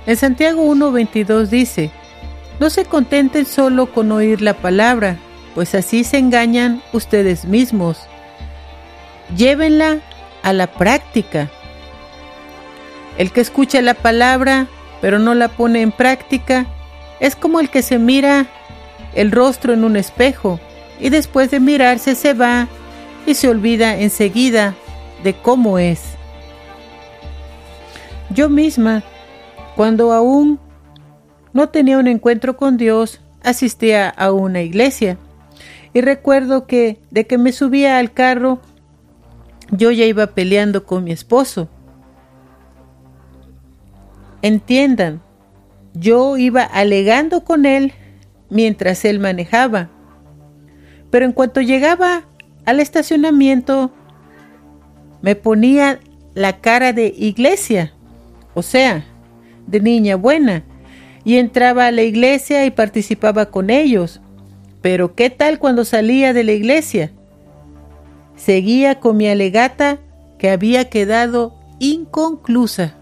En 0.07 0.17
Santiago 0.17 0.65
1.22 0.75 1.47
dice, 1.47 1.91
no 2.61 2.71
se 2.71 2.85
contenten 2.85 3.47
solo 3.47 3.93
con 3.93 4.13
oír 4.13 4.43
la 4.43 4.55
palabra, 4.55 5.17
pues 5.55 5.75
así 5.75 6.05
se 6.05 6.19
engañan 6.19 6.83
ustedes 6.93 7.45
mismos. 7.45 7.99
Llévenla 9.37 9.99
a 10.43 10.53
la 10.53 10.67
práctica. 10.67 11.51
El 13.19 13.31
que 13.33 13.41
escucha 13.41 13.83
la 13.83 13.95
palabra 13.95 14.69
pero 15.03 15.19
no 15.19 15.35
la 15.35 15.49
pone 15.49 15.83
en 15.83 15.91
práctica 15.91 16.67
es 17.21 17.37
como 17.37 17.61
el 17.61 17.71
que 17.71 17.83
se 17.83 17.99
mira 17.99 18.47
el 19.15 19.33
rostro 19.33 19.73
en 19.73 19.85
un 19.85 19.97
espejo 19.97 20.61
y 21.01 21.11
después 21.11 21.51
de 21.51 21.61
mirarse 21.61 22.15
se 22.15 22.35
va 22.35 22.69
y 23.27 23.35
se 23.35 23.49
olvida 23.49 23.99
enseguida 23.99 24.75
de 25.25 25.35
cómo 25.35 25.79
es. 25.79 26.01
Yo 28.31 28.49
misma, 28.49 29.03
cuando 29.77 30.13
aún 30.13 30.59
no 31.53 31.69
tenía 31.69 31.99
un 31.99 32.07
encuentro 32.07 32.57
con 32.57 32.77
Dios, 32.77 33.21
asistía 33.43 34.09
a 34.09 34.33
una 34.33 34.63
iglesia 34.63 35.19
y 35.93 36.01
recuerdo 36.01 36.67
que 36.67 36.99
de 37.11 37.27
que 37.27 37.39
me 37.39 37.53
subía 37.53 37.99
al 37.99 38.13
carro 38.13 38.61
yo 39.71 39.91
ya 39.91 40.05
iba 40.05 40.29
peleando 40.29 40.87
con 40.87 41.03
mi 41.05 41.11
esposo 41.13 41.69
Entiendan, 44.43 45.23
yo 45.95 46.37
iba 46.37 46.63
alegando 46.63 47.45
con 47.45 47.65
él 47.65 47.93
mientras 48.51 49.05
él 49.05 49.21
manejaba. 49.21 49.89
Pero 51.11 51.25
en 51.25 51.33
cuanto 51.33 51.61
llegaba 51.61 52.25
al 52.65 52.81
estacionamiento, 52.81 53.93
me 55.21 55.37
ponía 55.37 56.01
la 56.35 56.61
cara 56.61 56.93
de 56.93 57.15
iglesia, 57.17 57.93
o 58.55 58.63
sea, 58.63 59.05
de 59.67 59.81
niña 59.81 60.17
buena, 60.17 60.65
y 61.25 61.37
entraba 61.37 61.87
a 61.87 61.93
la 61.93 62.03
iglesia 62.03 62.67
y 62.67 62.71
participaba 62.71 63.47
con 63.47 63.71
ellos. 63.71 64.21
Pero 64.81 65.15
¿qué 65.15 65.31
tal 65.31 65.59
cuando 65.59 65.85
salía 65.85 66.33
de 66.33 66.43
la 66.43 66.53
iglesia? 66.53 67.13
Seguía 68.35 68.99
con 68.99 69.17
mi 69.17 69.29
alegata 69.29 70.01
que 70.39 70.51
había 70.51 70.91
quedado 70.91 71.55
inconclusa. 71.79 72.97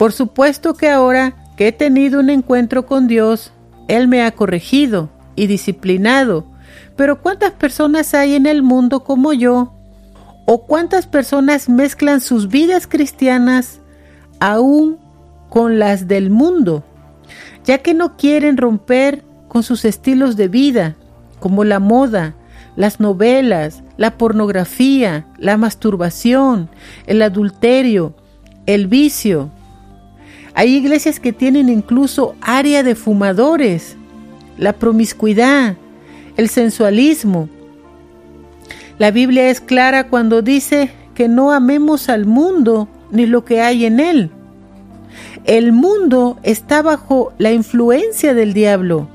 Por 0.00 0.12
supuesto 0.12 0.72
que 0.72 0.88
ahora 0.88 1.34
que 1.58 1.68
he 1.68 1.72
tenido 1.72 2.20
un 2.20 2.30
encuentro 2.30 2.86
con 2.86 3.06
Dios, 3.06 3.52
Él 3.86 4.08
me 4.08 4.22
ha 4.22 4.30
corregido 4.30 5.10
y 5.36 5.46
disciplinado. 5.46 6.46
Pero 6.96 7.20
¿cuántas 7.20 7.50
personas 7.50 8.14
hay 8.14 8.34
en 8.34 8.46
el 8.46 8.62
mundo 8.62 9.04
como 9.04 9.34
yo? 9.34 9.74
¿O 10.46 10.66
cuántas 10.66 11.06
personas 11.06 11.68
mezclan 11.68 12.22
sus 12.22 12.48
vidas 12.48 12.86
cristianas 12.86 13.80
aún 14.38 14.96
con 15.50 15.78
las 15.78 16.08
del 16.08 16.30
mundo? 16.30 16.82
Ya 17.66 17.76
que 17.76 17.92
no 17.92 18.16
quieren 18.16 18.56
romper 18.56 19.22
con 19.48 19.62
sus 19.62 19.84
estilos 19.84 20.34
de 20.36 20.48
vida, 20.48 20.96
como 21.40 21.62
la 21.62 21.78
moda, 21.78 22.36
las 22.74 23.00
novelas, 23.00 23.82
la 23.98 24.16
pornografía, 24.16 25.26
la 25.36 25.58
masturbación, 25.58 26.70
el 27.06 27.20
adulterio, 27.20 28.14
el 28.64 28.86
vicio, 28.86 29.50
hay 30.54 30.76
iglesias 30.76 31.20
que 31.20 31.32
tienen 31.32 31.68
incluso 31.68 32.34
área 32.40 32.82
de 32.82 32.94
fumadores, 32.94 33.96
la 34.58 34.72
promiscuidad, 34.72 35.76
el 36.36 36.48
sensualismo. 36.48 37.48
La 38.98 39.10
Biblia 39.10 39.48
es 39.48 39.60
clara 39.60 40.08
cuando 40.08 40.42
dice 40.42 40.90
que 41.14 41.28
no 41.28 41.52
amemos 41.52 42.08
al 42.08 42.26
mundo 42.26 42.88
ni 43.10 43.26
lo 43.26 43.44
que 43.44 43.60
hay 43.60 43.84
en 43.86 44.00
él. 44.00 44.30
El 45.44 45.72
mundo 45.72 46.38
está 46.42 46.82
bajo 46.82 47.32
la 47.38 47.52
influencia 47.52 48.34
del 48.34 48.52
diablo 48.52 49.08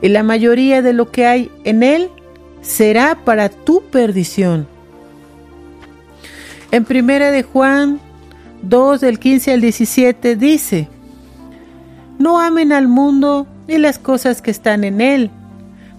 y 0.00 0.08
la 0.08 0.22
mayoría 0.22 0.82
de 0.82 0.92
lo 0.92 1.10
que 1.10 1.26
hay 1.26 1.50
en 1.64 1.82
él 1.82 2.10
será 2.60 3.18
para 3.24 3.48
tu 3.48 3.82
perdición. 3.82 4.66
En 6.70 6.84
primera 6.84 7.30
de 7.30 7.42
Juan 7.42 8.00
2 8.62 9.00
del 9.00 9.18
15 9.18 9.52
al 9.52 9.60
17 9.60 10.36
dice, 10.36 10.88
No 12.18 12.40
amen 12.40 12.72
al 12.72 12.86
mundo 12.86 13.46
ni 13.66 13.76
las 13.78 13.98
cosas 13.98 14.40
que 14.40 14.52
están 14.52 14.84
en 14.84 15.00
él, 15.00 15.30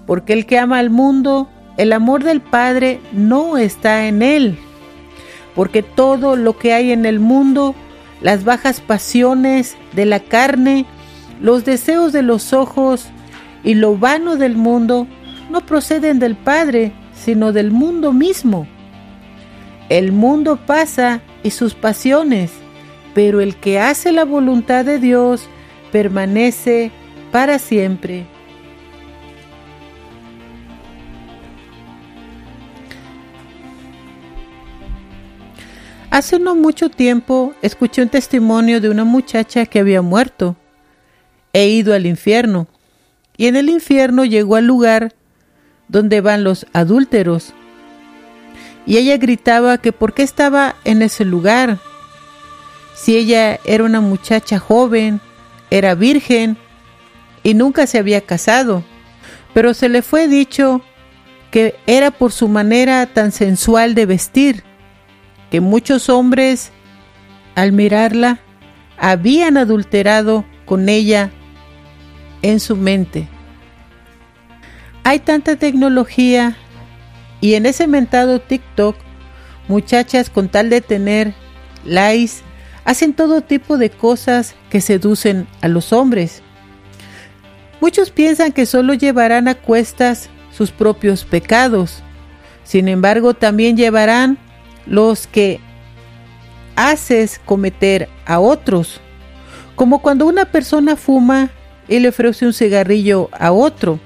porque 0.08 0.34
el 0.34 0.46
que 0.46 0.58
ama 0.58 0.80
al 0.80 0.90
mundo, 0.90 1.50
el 1.78 1.92
amor 1.92 2.24
del 2.24 2.40
Padre 2.40 3.02
no 3.12 3.58
está 3.58 4.08
en 4.08 4.22
él, 4.22 4.58
porque 5.56 5.84
todo 5.84 6.38
lo 6.38 6.58
que 6.58 6.74
hay 6.74 6.92
en 6.92 7.06
el 7.06 7.20
mundo, 7.20 7.76
las 8.22 8.46
bajas 8.46 8.80
pasiones 8.80 9.76
de 9.94 10.06
la 10.06 10.22
carne, 10.22 10.86
los 11.42 11.66
deseos 11.66 12.14
de 12.14 12.22
los 12.22 12.54
ojos 12.54 13.08
y 13.66 13.74
lo 13.74 13.98
vano 13.98 14.38
del 14.38 14.56
mundo, 14.56 15.06
no 15.50 15.66
proceden 15.66 16.20
del 16.20 16.38
Padre, 16.38 16.94
sino 17.14 17.52
del 17.52 17.72
mundo 17.72 18.14
mismo. 18.14 18.68
El 19.90 20.14
mundo 20.14 20.58
pasa 20.66 21.22
y 21.44 21.52
sus 21.52 21.76
pasiones, 21.76 22.52
pero 23.14 23.42
el 23.42 23.56
que 23.56 23.80
hace 23.80 24.12
la 24.12 24.26
voluntad 24.26 24.86
de 24.86 25.00
Dios 25.00 25.48
permanece 25.92 26.92
para 27.32 27.60
siempre. 27.60 28.26
Hace 36.10 36.38
no 36.38 36.56
mucho 36.56 36.90
tiempo 36.90 37.54
escuché 37.64 38.04
un 38.04 38.10
testimonio 38.10 38.80
de 38.80 38.90
una 38.90 39.04
muchacha 39.04 39.66
que 39.66 39.80
había 39.80 40.04
muerto. 40.04 40.56
He 41.54 41.70
ido 41.70 41.94
al 41.96 42.06
infierno 42.06 42.68
y 43.36 43.48
en 43.48 43.56
el 43.56 43.70
infierno 43.70 44.24
llegó 44.24 44.56
al 44.56 44.68
lugar 44.68 45.16
donde 45.88 46.22
van 46.22 46.44
los 46.44 46.68
adúlteros 46.72 47.54
y 48.86 48.98
ella 48.98 49.18
gritaba 49.18 49.78
que 49.78 49.92
por 49.92 50.14
qué 50.14 50.24
estaba 50.24 50.76
en 50.84 51.02
ese 51.02 51.26
lugar, 51.26 51.80
si 52.96 53.18
ella 53.18 53.60
era 53.66 53.84
una 53.84 54.02
muchacha 54.02 54.60
joven, 54.60 55.22
era 55.70 55.96
virgen 55.96 56.58
y 57.44 57.54
nunca 57.54 57.88
se 57.88 57.98
había 57.98 58.22
casado, 58.22 58.84
pero 59.54 59.74
se 59.74 59.90
le 59.90 60.02
fue 60.02 60.28
dicho 60.28 60.82
que 61.52 61.76
era 61.86 62.12
por 62.12 62.32
su 62.32 62.48
manera 62.48 63.06
tan 63.06 63.32
sensual 63.32 63.96
de 63.96 64.06
vestir, 64.06 64.64
que 65.52 65.62
muchos 65.62 66.10
hombres, 66.10 66.72
al 67.56 67.72
mirarla, 67.72 68.40
habían 68.98 69.58
adulterado 69.58 70.46
con 70.66 70.90
ella 70.90 71.32
en 72.42 72.60
su 72.60 72.76
mente. 72.76 73.28
Hay 75.04 75.20
tanta 75.20 75.56
tecnología 75.58 76.58
y 77.44 77.56
en 77.56 77.66
ese 77.66 77.88
mentado 77.88 78.40
TikTok, 78.40 78.96
muchachas 79.68 80.30
con 80.30 80.48
tal 80.48 80.70
de 80.70 80.80
tener 80.80 81.34
likes, 81.84 82.36
hacen 82.86 83.14
todo 83.14 83.42
tipo 83.42 83.78
de 83.78 83.90
cosas 83.90 84.56
que 84.70 84.80
seducen 84.80 85.46
a 85.60 85.68
los 85.68 85.92
hombres. 85.92 86.42
Muchos 87.82 88.12
piensan 88.12 88.54
que 88.54 88.66
solo 88.66 88.94
llevarán 88.94 89.50
a 89.50 89.56
cuestas 89.56 90.30
sus 90.54 90.72
propios 90.72 91.26
pecados, 91.26 92.02
Sin 92.64 92.88
embargo, 92.88 93.34
también 93.34 93.76
llevarán 93.76 94.38
los 94.86 95.28
que 95.28 95.60
haces 96.78 97.42
cometer 97.44 98.08
a 98.26 98.40
otros, 98.40 99.02
como 99.76 100.02
cuando 100.02 100.28
una 100.28 100.46
persona 100.46 100.96
fuma 100.96 101.50
y 101.90 102.00
le 102.00 102.08
ofrece 102.08 102.46
un 102.46 102.54
cigarrillo 102.54 103.30
a 103.34 103.52
otro. 103.52 104.00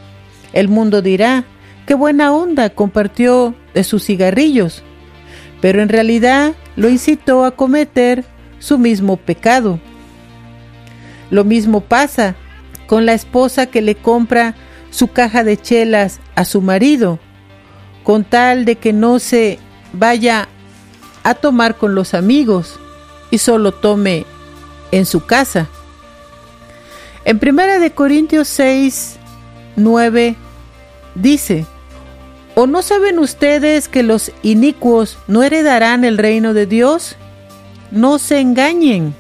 El 0.54 0.70
mundo 0.70 1.04
dirá, 1.04 1.46
qué 1.88 1.96
buena 1.96 2.34
onda 2.34 2.70
compartió 2.70 3.56
de 3.74 3.86
sus 3.86 4.04
cigarrillos, 4.04 4.84
pero 5.62 5.82
en 5.82 5.88
realidad 5.88 6.54
lo 6.76 6.90
incitó 6.90 7.46
a 7.46 7.52
cometer 7.52 8.26
su 8.60 8.78
mismo 8.78 9.16
pecado. 9.16 9.80
Lo 11.32 11.46
mismo 11.46 11.80
pasa 11.80 12.36
con 12.88 13.06
la 13.06 13.14
esposa 13.14 13.68
que 13.68 13.82
le 13.82 13.96
compra 13.96 14.54
su 14.92 15.08
caja 15.08 15.46
de 15.46 15.56
chelas 15.56 16.20
a 16.36 16.44
su 16.44 16.62
marido, 16.62 17.20
con 18.04 18.26
tal 18.26 18.66
de 18.66 18.76
que 18.76 18.92
no 18.92 19.20
se 19.20 19.58
vaya 19.94 20.50
a 21.24 21.36
tomar 21.36 21.78
con 21.78 21.96
los 21.96 22.14
amigos 22.14 22.80
y 23.32 23.38
solo 23.38 23.72
tome 23.72 24.26
en 24.92 25.06
su 25.06 25.26
casa. 25.26 25.68
En 27.24 27.40
Primera 27.40 27.80
de 27.80 27.92
Corintios 27.92 28.50
6, 28.50 29.18
9 29.78 30.36
dice, 31.16 31.66
¿O 32.60 32.66
no 32.66 32.82
saben 32.82 33.20
ustedes 33.20 33.88
que 33.88 34.02
los 34.02 34.32
inicuos 34.42 35.20
no 35.28 35.44
heredarán 35.44 36.04
el 36.04 36.18
reino 36.18 36.56
de 36.56 36.66
Dios? 36.66 37.16
No 37.92 38.18
se 38.18 38.40
engañen, 38.40 39.14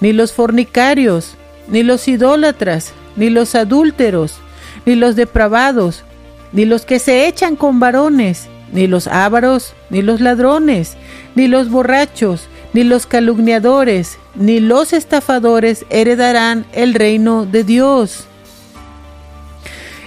ni 0.00 0.14
los 0.14 0.32
fornicarios, 0.32 1.34
ni 1.68 1.82
los 1.82 2.08
idólatras, 2.08 2.94
ni 3.16 3.28
los 3.28 3.54
adúlteros, 3.54 4.38
ni 4.86 4.94
los 4.94 5.14
depravados, 5.14 6.04
ni 6.52 6.64
los 6.64 6.86
que 6.86 7.00
se 7.00 7.26
echan 7.26 7.54
con 7.54 7.80
varones, 7.80 8.48
ni 8.72 8.86
los 8.86 9.08
ávaros, 9.08 9.74
ni 9.90 10.00
los 10.00 10.22
ladrones, 10.22 10.96
ni 11.34 11.48
los 11.48 11.68
borrachos, 11.68 12.48
ni 12.72 12.82
los 12.82 13.06
calumniadores, 13.06 14.16
ni 14.36 14.60
los 14.60 14.94
estafadores 14.94 15.84
heredarán 15.90 16.64
el 16.72 16.94
reino 16.94 17.44
de 17.44 17.62
Dios. 17.62 18.26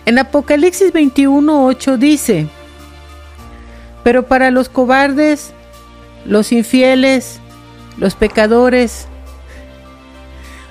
En 0.07 0.17
Apocalipsis 0.17 0.93
21:8 0.93 1.97
dice, 1.97 2.47
pero 4.05 4.23
para 4.23 4.51
los 4.51 4.69
cobardes, 4.69 5.51
los 6.23 6.53
infieles, 6.53 7.41
los 7.97 8.15
pecadores, 8.15 9.05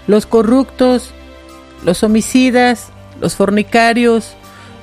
los 0.06 0.24
corruptos, 0.24 1.10
los 1.84 2.02
homicidas, 2.02 2.88
los 3.20 3.36
fornicarios, 3.36 4.32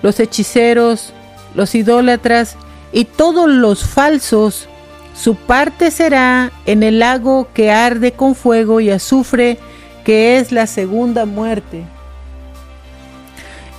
los 0.03 0.19
hechiceros, 0.19 1.13
los 1.55 1.73
idólatras 1.73 2.55
y 2.91 3.05
todos 3.05 3.49
los 3.49 3.83
falsos 3.83 4.69
su 5.15 5.33
parte 5.33 5.89
será 5.89 6.51
en 6.67 6.83
el 6.83 6.99
lago 6.99 7.47
que 7.55 7.71
arde 7.71 8.11
con 8.11 8.35
fuego 8.35 8.81
y 8.81 8.91
azufre, 8.91 9.57
que 10.05 10.37
es 10.37 10.51
la 10.51 10.67
segunda 10.67 11.25
muerte. 11.25 11.85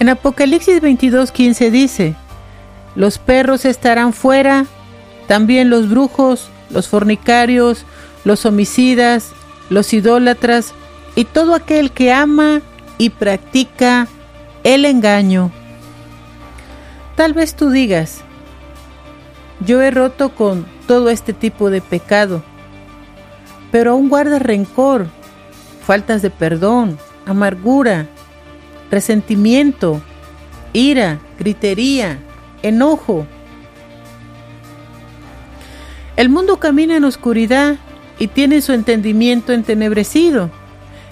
En 0.00 0.08
Apocalipsis 0.08 0.82
22:15 0.82 1.70
dice, 1.70 2.14
los 2.94 3.18
perros 3.18 3.64
estarán 3.64 4.12
fuera, 4.12 4.66
también 5.26 5.70
los 5.70 5.88
brujos, 5.88 6.48
los 6.70 6.88
fornicarios, 6.88 7.84
los 8.24 8.44
homicidas, 8.46 9.32
los 9.70 9.92
idólatras 9.92 10.74
y 11.14 11.24
todo 11.24 11.54
aquel 11.54 11.90
que 11.90 12.12
ama 12.12 12.60
y 12.98 13.10
practica 13.10 14.08
el 14.62 14.84
engaño. 14.84 15.50
Tal 17.16 17.32
vez 17.32 17.54
tú 17.54 17.70
digas, 17.70 18.22
yo 19.60 19.80
he 19.80 19.90
roto 19.90 20.34
con 20.34 20.66
todo 20.86 21.10
este 21.10 21.32
tipo 21.32 21.70
de 21.70 21.80
pecado, 21.80 22.42
pero 23.70 23.92
aún 23.92 24.08
guarda 24.08 24.38
rencor, 24.38 25.06
faltas 25.86 26.22
de 26.22 26.30
perdón, 26.30 26.98
amargura, 27.26 28.06
resentimiento, 28.94 30.00
ira, 30.72 31.18
gritería, 31.38 32.18
enojo. 32.62 33.26
El 36.16 36.28
mundo 36.28 36.58
camina 36.60 36.96
en 36.96 37.04
oscuridad 37.04 37.76
y 38.20 38.28
tiene 38.28 38.62
su 38.62 38.72
entendimiento 38.72 39.52
entenebrecido. 39.52 40.50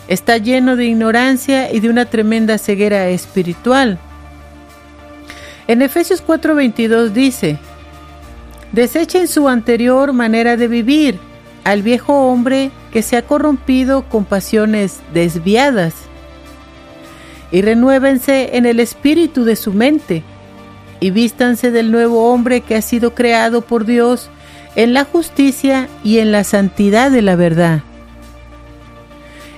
Está 0.07 0.39
lleno 0.39 0.77
de 0.77 0.87
ignorancia 0.87 1.73
y 1.73 1.81
de 1.81 1.91
una 1.91 2.05
tremenda 2.05 2.57
ceguera 2.57 3.09
espiritual. 3.09 3.99
En 5.67 5.83
Efesios 5.83 6.25
4:22 6.25 7.11
dice, 7.11 7.59
Desechen 8.71 9.27
su 9.27 9.49
anterior 9.49 10.13
manera 10.13 10.57
de 10.57 10.69
vivir, 10.69 11.19
al 11.65 11.83
viejo 11.83 12.29
hombre 12.29 12.71
que 12.93 13.03
se 13.03 13.17
ha 13.17 13.23
corrompido 13.23 14.09
con 14.09 14.25
pasiones 14.25 15.01
desviadas, 15.13 15.95
y 17.53 17.63
renuévense 17.63 18.57
en 18.57 18.67
el 18.67 18.81
espíritu 18.81 19.45
de 19.45 19.55
su 19.57 19.73
mente, 19.73 20.25
y 20.99 21.11
vístanse 21.11 21.71
del 21.71 21.93
nuevo 21.93 22.33
hombre 22.33 22.63
que 22.63 22.75
ha 22.75 22.83
sido 22.83 23.15
creado 23.15 23.61
por 23.61 23.85
Dios 23.85 24.31
en 24.75 24.95
la 24.95 25.05
justicia 25.05 25.89
y 26.03 26.19
en 26.19 26.33
la 26.33 26.45
santidad 26.45 27.11
de 27.11 27.23
la 27.23 27.37
verdad. 27.37 27.83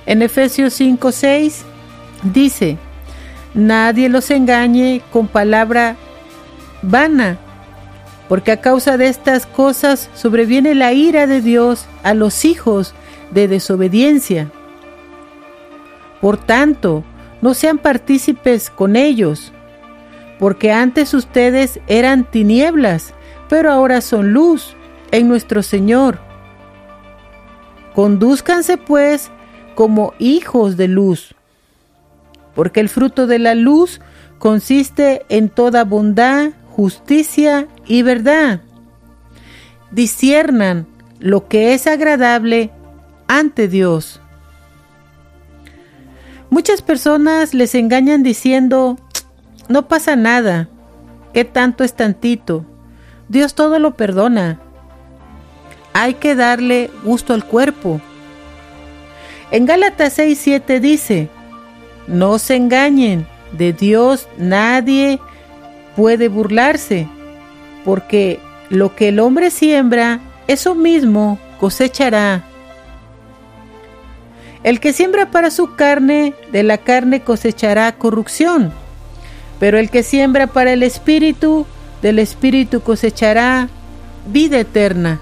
En 0.05 0.21
Efesios 0.21 0.79
5:6 0.79 1.63
dice, 2.23 2.77
Nadie 3.53 4.09
los 4.09 4.29
engañe 4.31 5.01
con 5.11 5.27
palabra 5.27 5.95
vana 6.81 7.39
porque 8.27 8.51
a 8.51 8.61
causa 8.61 8.97
de 8.97 9.07
estas 9.07 9.45
cosas 9.45 10.09
sobreviene 10.13 10.75
la 10.75 10.93
ira 10.93 11.27
de 11.27 11.41
Dios 11.41 11.85
a 12.03 12.13
los 12.13 12.43
hijos 12.45 12.93
de 13.31 13.47
desobediencia. 13.47 14.49
Por 16.21 16.37
tanto, 16.37 17.03
no 17.45 17.53
sean 17.53 17.77
partícipes 17.77 18.71
con 18.71 18.95
ellos, 18.95 19.53
porque 20.39 20.71
antes 20.71 21.13
ustedes 21.13 21.79
eran 21.85 22.23
tinieblas, 22.23 23.13
pero 23.47 23.71
ahora 23.71 24.01
son 24.01 24.33
luz 24.33 24.75
en 25.11 25.27
nuestro 25.27 25.61
Señor. 25.61 26.17
Condúzcanse 27.93 28.77
pues 28.77 29.29
como 29.75 30.15
hijos 30.17 30.75
de 30.75 30.87
luz, 30.87 31.35
porque 32.55 32.79
el 32.79 32.89
fruto 32.89 33.27
de 33.27 33.37
la 33.37 33.53
luz 33.53 34.01
consiste 34.39 35.23
en 35.29 35.49
toda 35.49 35.83
bondad, 35.83 36.49
justicia 36.71 37.67
y 37.85 38.01
verdad. 38.01 38.61
Disciernan 39.91 40.87
lo 41.19 41.47
que 41.47 41.75
es 41.75 41.85
agradable 41.85 42.71
ante 43.27 43.67
Dios. 43.67 44.19
Muchas 46.49 46.81
personas 46.81 47.53
les 47.53 47.75
engañan 47.75 48.23
diciendo, 48.23 48.97
no 49.67 49.87
pasa 49.87 50.15
nada, 50.15 50.69
¿qué 51.33 51.43
tanto 51.43 51.83
es 51.83 51.93
tantito? 51.93 52.65
Dios 53.29 53.55
todo 53.55 53.79
lo 53.79 53.95
perdona. 53.95 54.59
Hay 55.93 56.15
que 56.15 56.35
darle 56.35 56.91
gusto 57.03 57.33
al 57.33 57.45
cuerpo. 57.45 57.99
En 59.51 59.65
Gálatas 59.65 60.17
6:7 60.17 60.79
dice, 60.79 61.29
no 62.07 62.37
se 62.37 62.55
engañen, 62.55 63.25
de 63.51 63.73
Dios 63.73 64.27
nadie 64.37 65.19
puede 65.95 66.27
burlarse, 66.27 67.07
porque 67.83 68.39
lo 68.69 68.95
que 68.95 69.09
el 69.09 69.19
hombre 69.19 69.49
siembra, 69.49 70.19
eso 70.47 70.75
mismo 70.75 71.39
cosechará. 71.59 72.43
El 74.65 74.79
que 74.79 74.93
siembra 74.93 75.29
para 75.29 75.51
su 75.51 75.75
carne, 75.75 76.33
de 76.51 76.63
la 76.63 76.79
carne 76.79 77.21
cosechará 77.21 77.91
corrupción, 77.91 78.73
pero 79.59 79.77
el 79.77 79.91
que 79.91 80.01
siembra 80.01 80.47
para 80.47 80.73
el 80.73 80.81
espíritu, 80.81 81.67
del 82.01 82.17
espíritu 82.17 82.81
cosechará 82.81 83.69
vida 84.25 84.57
eterna. 84.57 85.19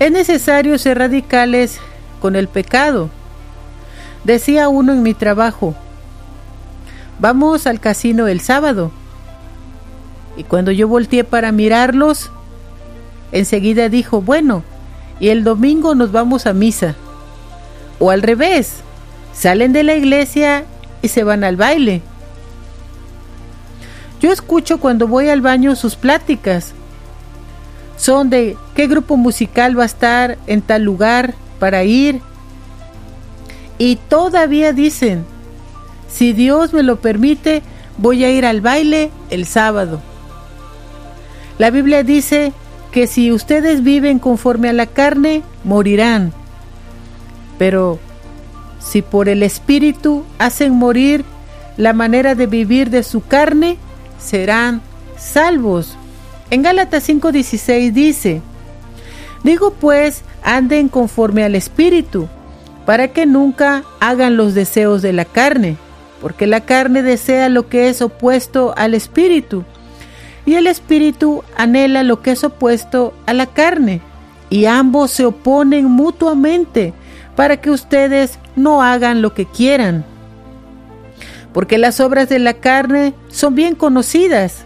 Es 0.00 0.10
necesario 0.10 0.76
ser 0.78 0.98
radicales 0.98 1.78
con 2.20 2.34
el 2.34 2.48
pecado. 2.48 3.08
Decía 4.24 4.68
uno 4.68 4.92
en 4.92 5.04
mi 5.04 5.14
trabajo, 5.14 5.76
vamos 7.20 7.68
al 7.68 7.78
casino 7.78 8.26
el 8.26 8.40
sábado. 8.40 8.90
Y 10.36 10.42
cuando 10.42 10.72
yo 10.72 10.88
volteé 10.88 11.22
para 11.22 11.52
mirarlos, 11.52 12.32
enseguida 13.30 13.88
dijo, 13.88 14.20
bueno, 14.20 14.64
y 15.20 15.28
el 15.28 15.44
domingo 15.44 15.94
nos 15.94 16.10
vamos 16.10 16.48
a 16.48 16.52
misa. 16.52 16.96
O 18.00 18.10
al 18.10 18.22
revés, 18.22 18.78
salen 19.32 19.72
de 19.72 19.84
la 19.84 19.94
iglesia 19.94 20.64
y 21.02 21.08
se 21.08 21.22
van 21.22 21.44
al 21.44 21.56
baile. 21.56 22.02
Yo 24.20 24.32
escucho 24.32 24.80
cuando 24.80 25.06
voy 25.06 25.28
al 25.28 25.40
baño 25.40 25.76
sus 25.76 25.94
pláticas. 25.94 26.72
Son 27.96 28.30
de 28.30 28.56
qué 28.74 28.86
grupo 28.86 29.16
musical 29.16 29.78
va 29.78 29.84
a 29.84 29.86
estar 29.86 30.38
en 30.46 30.62
tal 30.62 30.82
lugar 30.82 31.34
para 31.58 31.84
ir. 31.84 32.20
Y 33.78 33.96
todavía 33.96 34.72
dicen, 34.72 35.24
si 36.08 36.32
Dios 36.32 36.72
me 36.72 36.82
lo 36.82 37.00
permite, 37.00 37.62
voy 37.96 38.24
a 38.24 38.30
ir 38.30 38.44
al 38.44 38.60
baile 38.60 39.10
el 39.30 39.46
sábado. 39.46 40.00
La 41.58 41.70
Biblia 41.70 42.02
dice 42.02 42.52
que 42.90 43.06
si 43.06 43.32
ustedes 43.32 43.82
viven 43.82 44.18
conforme 44.18 44.70
a 44.70 44.72
la 44.72 44.86
carne, 44.86 45.42
morirán. 45.64 46.32
Pero 47.60 47.98
si 48.78 49.02
por 49.02 49.28
el 49.28 49.42
Espíritu 49.42 50.24
hacen 50.38 50.72
morir 50.72 51.26
la 51.76 51.92
manera 51.92 52.34
de 52.34 52.46
vivir 52.46 52.88
de 52.88 53.02
su 53.02 53.22
carne, 53.22 53.76
serán 54.18 54.80
salvos. 55.18 55.94
En 56.48 56.62
Gálatas 56.62 57.06
5:16 57.06 57.92
dice, 57.92 58.40
Digo 59.44 59.74
pues, 59.74 60.22
anden 60.42 60.88
conforme 60.88 61.44
al 61.44 61.54
Espíritu, 61.54 62.28
para 62.86 63.08
que 63.08 63.26
nunca 63.26 63.84
hagan 64.00 64.38
los 64.38 64.54
deseos 64.54 65.02
de 65.02 65.12
la 65.12 65.26
carne, 65.26 65.76
porque 66.22 66.46
la 66.46 66.62
carne 66.62 67.02
desea 67.02 67.50
lo 67.50 67.68
que 67.68 67.90
es 67.90 68.00
opuesto 68.00 68.72
al 68.78 68.94
Espíritu, 68.94 69.64
y 70.46 70.54
el 70.54 70.66
Espíritu 70.66 71.44
anhela 71.58 72.04
lo 72.04 72.22
que 72.22 72.30
es 72.30 72.42
opuesto 72.42 73.12
a 73.26 73.34
la 73.34 73.44
carne, 73.44 74.00
y 74.48 74.64
ambos 74.64 75.10
se 75.10 75.26
oponen 75.26 75.84
mutuamente 75.84 76.94
para 77.36 77.58
que 77.58 77.70
ustedes 77.70 78.38
no 78.56 78.82
hagan 78.82 79.22
lo 79.22 79.34
que 79.34 79.46
quieran. 79.46 80.04
Porque 81.52 81.78
las 81.78 82.00
obras 82.00 82.28
de 82.28 82.38
la 82.38 82.54
carne 82.54 83.14
son 83.28 83.54
bien 83.54 83.74
conocidas, 83.74 84.64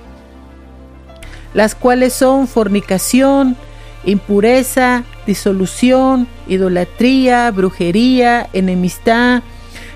las 1.54 1.74
cuales 1.74 2.12
son 2.12 2.46
fornicación, 2.46 3.56
impureza, 4.04 5.04
disolución, 5.26 6.26
idolatría, 6.46 7.50
brujería, 7.50 8.48
enemistad, 8.52 9.42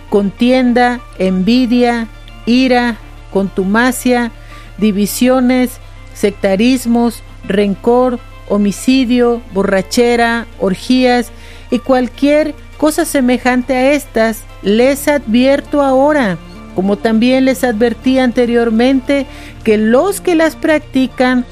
contienda, 0.09 1.01
envidia, 1.19 2.07
ira, 2.47 2.97
contumacia, 3.33 4.33
divisiones, 4.79 5.79
sectarismos, 6.15 7.23
rencor, 7.47 8.19
homicidio, 8.49 9.43
borrachera, 9.53 10.47
orgías 10.59 11.31
y 11.71 11.79
cualquier 11.79 12.55
cosa 12.77 13.05
semejante 13.05 13.75
a 13.75 13.93
estas, 13.93 14.45
les 14.63 15.09
advierto 15.09 15.83
ahora, 15.83 16.39
como 16.75 16.97
también 16.97 17.45
les 17.45 17.65
advertí 17.65 18.19
anteriormente, 18.19 19.27
que 19.65 19.77
los 19.77 20.21
que 20.21 20.35
las 20.35 20.57
practican, 20.57 21.45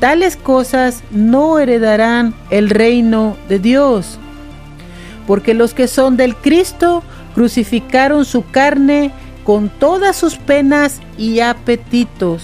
tales 0.00 0.36
cosas 0.36 1.02
no 1.10 1.58
heredarán 1.58 2.34
el 2.50 2.70
reino 2.70 3.36
de 3.48 3.58
Dios. 3.58 4.18
Porque 5.26 5.54
los 5.54 5.72
que 5.72 5.88
son 5.88 6.16
del 6.16 6.36
Cristo 6.36 7.02
crucificaron 7.34 8.24
su 8.24 8.44
carne 8.50 9.12
con 9.44 9.68
todas 9.68 10.16
sus 10.16 10.36
penas 10.36 11.00
y 11.16 11.40
apetitos. 11.40 12.42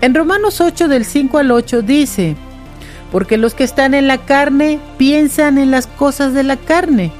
En 0.00 0.14
Romanos 0.14 0.60
8 0.60 0.88
del 0.88 1.04
5 1.04 1.38
al 1.38 1.50
8 1.50 1.82
dice, 1.82 2.36
porque 3.12 3.36
los 3.36 3.54
que 3.54 3.62
están 3.62 3.92
en 3.92 4.08
la 4.08 4.18
carne 4.18 4.80
piensan 4.96 5.58
en 5.58 5.70
las 5.70 5.86
cosas 5.86 6.32
de 6.32 6.42
la 6.42 6.56
carne, 6.56 7.12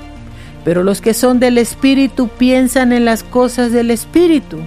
pero 0.65 0.83
los 0.83 1.03
que 1.03 1.13
son 1.13 1.39
del 1.39 1.59
Espíritu 1.59 2.29
piensan 2.29 2.93
en 2.93 3.05
las 3.05 3.23
cosas 3.23 3.73
del 3.73 3.91
Espíritu. 3.91 4.59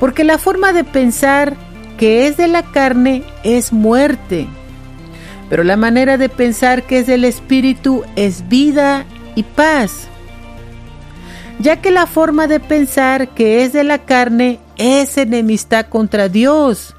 Porque 0.00 0.24
la 0.24 0.38
forma 0.38 0.72
de 0.72 0.82
pensar 0.82 1.54
que 1.96 2.26
es 2.26 2.36
de 2.36 2.48
la 2.48 2.64
carne 2.64 3.22
es 3.44 3.72
muerte, 3.72 4.48
pero 5.48 5.62
la 5.62 5.76
manera 5.76 6.18
de 6.18 6.28
pensar 6.28 6.82
que 6.82 6.98
es 6.98 7.06
del 7.06 7.24
Espíritu 7.24 8.02
es 8.16 8.48
vida 8.48 9.04
y 9.36 9.44
paz. 9.44 10.08
Ya 11.60 11.80
que 11.80 11.92
la 11.92 12.06
forma 12.06 12.48
de 12.48 12.58
pensar 12.58 13.28
que 13.28 13.62
es 13.62 13.72
de 13.72 13.84
la 13.84 13.98
carne 13.98 14.58
es 14.76 15.16
enemistad 15.16 15.86
contra 15.86 16.28
Dios, 16.28 16.95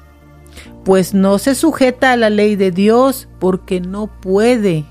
pues 0.88 1.12
no 1.12 1.36
se 1.36 1.54
sujeta 1.54 2.12
a 2.12 2.16
la 2.16 2.30
ley 2.30 2.56
de 2.56 2.70
Dios 2.70 3.28
porque 3.40 3.78
no 3.78 4.06
puede. 4.06 4.86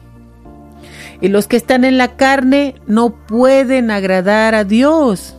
Y 1.21 1.29
los 1.29 1.47
que 1.47 1.57
están 1.57 1.85
en 1.85 1.97
la 1.97 2.17
carne 2.17 2.75
no 2.85 3.15
pueden 3.25 3.89
agradar 3.89 4.53
a 4.53 4.63
Dios. 4.63 5.33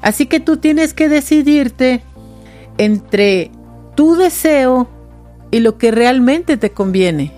Así 0.00 0.24
que 0.24 0.40
tú 0.40 0.56
tienes 0.56 0.94
que 0.94 1.10
decidirte 1.10 2.02
entre 2.78 3.50
tu 3.94 4.16
deseo 4.16 4.88
y 5.50 5.60
lo 5.60 5.76
que 5.76 5.90
realmente 5.90 6.56
te 6.56 6.70
conviene. 6.70 7.30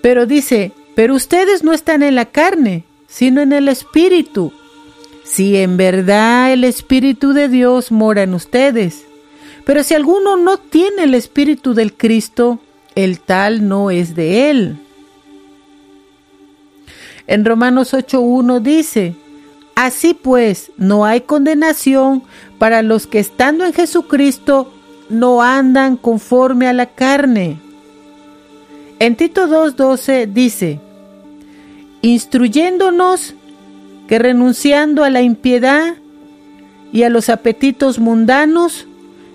Pero 0.00 0.24
dice, 0.24 0.72
pero 0.96 1.16
ustedes 1.16 1.64
no 1.64 1.74
están 1.74 2.02
en 2.02 2.14
la 2.14 2.24
carne, 2.24 2.84
sino 3.08 3.42
en 3.42 3.52
el 3.52 3.68
Espíritu. 3.68 4.54
Si 5.24 5.58
en 5.58 5.76
verdad 5.76 6.50
el 6.50 6.64
Espíritu 6.64 7.34
de 7.34 7.50
Dios 7.50 7.92
mora 7.92 8.22
en 8.22 8.32
ustedes. 8.32 9.04
Pero 9.68 9.82
si 9.82 9.92
alguno 9.92 10.38
no 10.38 10.56
tiene 10.56 11.02
el 11.02 11.12
Espíritu 11.12 11.74
del 11.74 11.92
Cristo, 11.92 12.58
el 12.94 13.20
tal 13.20 13.68
no 13.68 13.90
es 13.90 14.14
de 14.14 14.48
él. 14.48 14.78
En 17.26 17.44
Romanos 17.44 17.92
8.1 17.92 18.62
dice, 18.62 19.14
Así 19.74 20.14
pues, 20.14 20.72
no 20.78 21.04
hay 21.04 21.20
condenación 21.20 22.22
para 22.56 22.80
los 22.80 23.06
que 23.06 23.18
estando 23.18 23.66
en 23.66 23.74
Jesucristo 23.74 24.72
no 25.10 25.42
andan 25.42 25.98
conforme 25.98 26.66
a 26.66 26.72
la 26.72 26.86
carne. 26.86 27.60
En 29.00 29.16
Tito 29.16 29.48
2.12 29.48 30.32
dice, 30.32 30.80
instruyéndonos 32.00 33.34
que 34.08 34.18
renunciando 34.18 35.04
a 35.04 35.10
la 35.10 35.20
impiedad 35.20 35.96
y 36.90 37.02
a 37.02 37.10
los 37.10 37.28
apetitos 37.28 37.98
mundanos, 37.98 38.86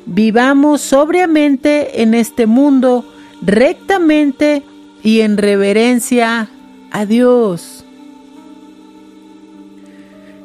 vivamos 0.06 0.82
sobriamente 0.82 2.02
en 2.02 2.14
este 2.14 2.46
mundo, 2.46 3.06
rectamente 3.42 4.64
y 5.04 5.22
en 5.22 5.38
reverencia 5.38 6.50
a 6.92 7.06
Dios. 7.06 7.84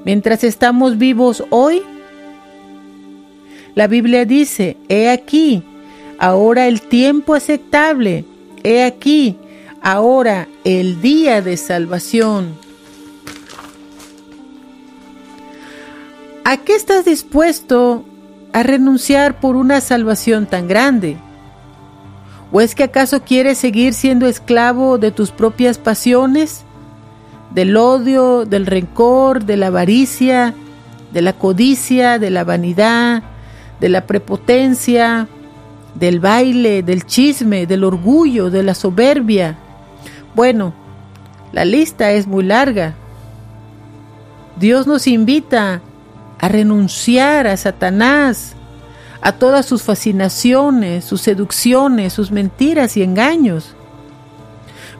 Mientras 0.05 0.43
estamos 0.45 0.99
vivos 0.99 1.45
hoy, 1.51 1.83
la 3.75 3.87
Biblia 3.87 4.25
dice, 4.25 4.77
he 4.89 5.11
aquí, 5.11 5.63
ahora 6.19 6.67
el 6.67 6.81
tiempo 6.81 7.35
aceptable, 7.35 8.25
he 8.65 8.83
aquí, 8.83 9.37
ahora 9.83 10.49
el 10.65 11.01
día 11.01 11.43
de 11.43 11.57
salvación. 11.57 12.55
¿A 16.45 16.57
qué 16.57 16.75
estás 16.75 17.05
dispuesto 17.05 18.05
a 18.53 18.63
renunciar 18.63 19.41
por 19.41 19.57
una 19.57 19.81
salvación 19.81 20.47
tan 20.47 20.69
grande? 20.69 21.17
¿O 22.51 22.61
es 22.61 22.75
que 22.75 22.85
acaso 22.85 23.23
quieres 23.23 23.59
seguir 23.59 23.95
siendo 23.95 24.27
esclavo 24.27 24.99
de 24.99 25.11
tus 25.11 25.31
propias 25.31 25.79
pasiones? 25.79 26.65
del 27.51 27.77
odio, 27.77 28.45
del 28.45 28.67
rencor, 28.67 29.45
de 29.45 29.57
la 29.57 29.69
avaricia, 29.69 30.55
de 31.13 31.23
la 31.23 31.33
codicia, 31.33 32.19
de 32.19 32.31
la 32.31 32.45
vanidad, 32.45 33.23
de 33.81 33.89
la 33.89 34.07
prepotencia, 34.07 35.29
del 35.95 36.21
baile, 36.21 36.83
del 36.83 37.07
chisme, 37.07 37.67
del 37.67 37.85
orgullo, 37.85 38.51
de 38.51 38.63
la 38.63 38.75
soberbia. 38.75 39.59
Bueno, 40.35 40.75
la 41.53 41.65
lista 41.65 42.13
es 42.13 42.27
muy 42.27 42.45
larga. 42.45 42.95
Dios 44.57 44.87
nos 44.87 45.07
invita 45.07 45.81
a 46.39 46.49
renunciar 46.49 47.47
a 47.47 47.57
Satanás, 47.57 48.55
a 49.21 49.33
todas 49.33 49.67
sus 49.67 49.83
fascinaciones, 49.83 51.05
sus 51.05 51.21
seducciones, 51.21 52.13
sus 52.13 52.31
mentiras 52.31 52.97
y 52.97 53.03
engaños. 53.03 53.75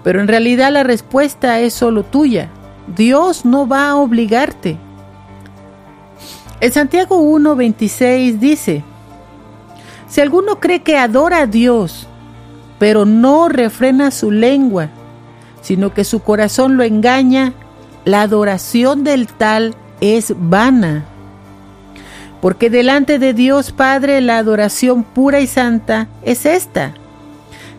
Pero 0.03 0.21
en 0.21 0.29
realidad 0.29 0.73
la 0.73 0.83
respuesta 0.83 1.61
es 1.61 1.75
solo 1.75 2.03
tuya. 2.03 2.49
Dios 2.97 3.45
no 3.45 3.69
va 3.69 3.91
a 3.91 3.97
obligarte. 3.97 4.79
En 6.61 6.73
Santiago 6.73 7.21
1:26 7.21 8.39
dice, 8.39 8.83
si 10.09 10.21
alguno 10.21 10.59
cree 10.59 10.83
que 10.83 10.97
adora 10.97 11.43
a 11.43 11.47
Dios, 11.47 12.07
pero 12.79 13.05
no 13.05 13.49
refrena 13.49 14.11
su 14.11 14.31
lengua, 14.31 14.89
sino 15.61 15.93
que 15.93 16.05
su 16.05 16.21
corazón 16.21 16.77
lo 16.77 16.83
engaña, 16.83 17.53
la 18.05 18.23
adoración 18.23 19.05
del 19.05 19.27
tal 19.27 19.75
es 20.01 20.33
vana. 20.37 21.05
Porque 22.41 22.71
delante 22.71 23.19
de 23.19 23.35
Dios 23.35 23.73
Padre 23.73 24.21
la 24.21 24.39
adoración 24.39 25.03
pura 25.03 25.41
y 25.41 25.47
santa 25.47 26.09
es 26.23 26.47
esta, 26.47 26.95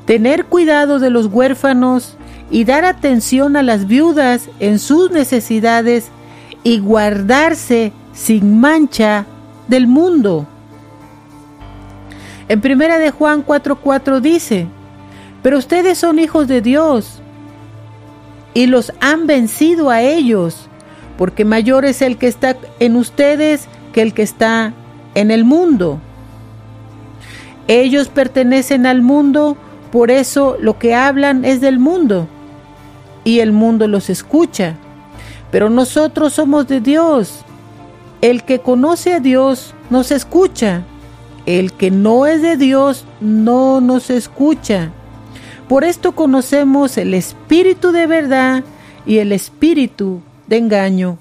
tener 0.05 0.45
cuidado 0.45 0.99
de 0.99 1.09
los 1.09 1.27
huérfanos 1.27 2.17
y 2.51 2.65
dar 2.65 2.83
atención 2.83 3.55
a 3.55 3.63
las 3.63 3.87
viudas 3.87 4.49
en 4.59 4.79
sus 4.79 5.11
necesidades 5.11 6.09
y 6.63 6.79
guardarse 6.79 7.93
sin 8.13 8.59
mancha 8.59 9.25
del 9.67 9.87
mundo. 9.87 10.47
En 12.47 12.59
primera 12.59 12.97
de 12.97 13.11
Juan 13.11 13.45
4:4 13.45 14.19
dice, 14.19 14.67
pero 15.41 15.57
ustedes 15.57 15.97
son 15.97 16.19
hijos 16.19 16.47
de 16.47 16.61
Dios 16.61 17.21
y 18.53 18.65
los 18.65 18.91
han 18.99 19.27
vencido 19.27 19.89
a 19.89 20.01
ellos, 20.01 20.67
porque 21.17 21.45
mayor 21.45 21.85
es 21.85 22.01
el 22.01 22.17
que 22.17 22.27
está 22.27 22.57
en 22.79 22.95
ustedes 22.95 23.67
que 23.99 24.03
el 24.03 24.13
que 24.13 24.23
está 24.23 24.71
en 25.13 25.29
el 25.29 25.43
mundo. 25.43 25.99
Ellos 27.67 28.07
pertenecen 28.07 28.85
al 28.85 29.01
mundo, 29.01 29.57
por 29.91 30.09
eso 30.09 30.55
lo 30.57 30.79
que 30.79 30.95
hablan 30.95 31.43
es 31.43 31.59
del 31.59 31.79
mundo 31.79 32.25
y 33.25 33.41
el 33.41 33.51
mundo 33.51 33.89
los 33.89 34.09
escucha. 34.09 34.77
Pero 35.51 35.69
nosotros 35.69 36.31
somos 36.31 36.65
de 36.69 36.79
Dios. 36.79 37.43
El 38.21 38.45
que 38.45 38.59
conoce 38.59 39.15
a 39.15 39.19
Dios 39.19 39.73
nos 39.89 40.11
escucha. 40.11 40.83
El 41.45 41.73
que 41.73 41.91
no 41.91 42.25
es 42.25 42.41
de 42.41 42.55
Dios 42.55 43.03
no 43.19 43.81
nos 43.81 44.09
escucha. 44.09 44.91
Por 45.67 45.83
esto 45.83 46.13
conocemos 46.13 46.97
el 46.97 47.13
espíritu 47.13 47.91
de 47.91 48.07
verdad 48.07 48.63
y 49.05 49.17
el 49.17 49.33
espíritu 49.33 50.21
de 50.47 50.55
engaño. 50.55 51.17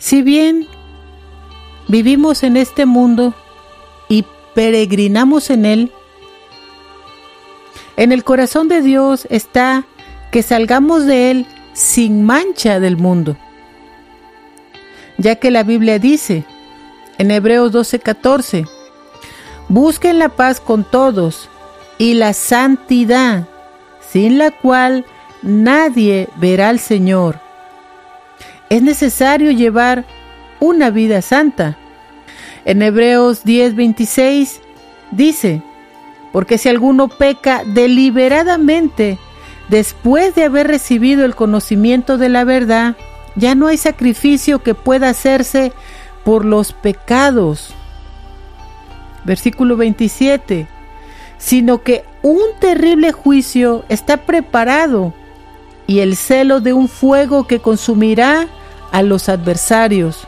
Si 0.00 0.22
bien 0.22 0.66
vivimos 1.86 2.42
en 2.42 2.56
este 2.56 2.86
mundo 2.86 3.34
y 4.08 4.24
peregrinamos 4.54 5.50
en 5.50 5.66
él, 5.66 5.92
en 7.98 8.10
el 8.10 8.24
corazón 8.24 8.68
de 8.68 8.80
Dios 8.80 9.26
está 9.28 9.84
que 10.32 10.42
salgamos 10.42 11.04
de 11.04 11.30
él 11.30 11.46
sin 11.74 12.24
mancha 12.24 12.80
del 12.80 12.96
mundo. 12.96 13.36
Ya 15.18 15.36
que 15.36 15.50
la 15.50 15.64
Biblia 15.64 15.98
dice 15.98 16.44
en 17.18 17.30
Hebreos 17.30 17.70
12:14, 17.70 18.66
busquen 19.68 20.18
la 20.18 20.30
paz 20.30 20.60
con 20.60 20.82
todos 20.82 21.50
y 21.98 22.14
la 22.14 22.32
santidad, 22.32 23.46
sin 24.00 24.38
la 24.38 24.50
cual 24.50 25.04
nadie 25.42 26.30
verá 26.36 26.70
al 26.70 26.78
Señor. 26.78 27.49
Es 28.70 28.82
necesario 28.82 29.50
llevar 29.50 30.04
una 30.60 30.90
vida 30.90 31.22
santa. 31.22 31.76
En 32.64 32.82
Hebreos 32.82 33.44
10:26 33.44 34.60
dice, 35.10 35.60
porque 36.30 36.56
si 36.56 36.68
alguno 36.68 37.08
peca 37.08 37.62
deliberadamente 37.66 39.18
después 39.68 40.36
de 40.36 40.44
haber 40.44 40.68
recibido 40.68 41.24
el 41.24 41.34
conocimiento 41.34 42.16
de 42.16 42.28
la 42.28 42.44
verdad, 42.44 42.96
ya 43.34 43.56
no 43.56 43.66
hay 43.66 43.76
sacrificio 43.76 44.62
que 44.62 44.74
pueda 44.76 45.08
hacerse 45.08 45.72
por 46.24 46.44
los 46.44 46.72
pecados. 46.72 47.74
Versículo 49.24 49.76
27. 49.76 50.68
Sino 51.38 51.82
que 51.82 52.04
un 52.22 52.40
terrible 52.60 53.10
juicio 53.10 53.84
está 53.88 54.18
preparado 54.18 55.12
y 55.88 56.00
el 56.00 56.14
celo 56.14 56.60
de 56.60 56.72
un 56.72 56.86
fuego 56.86 57.48
que 57.48 57.58
consumirá 57.58 58.46
a 58.92 59.02
los 59.02 59.28
adversarios. 59.28 60.26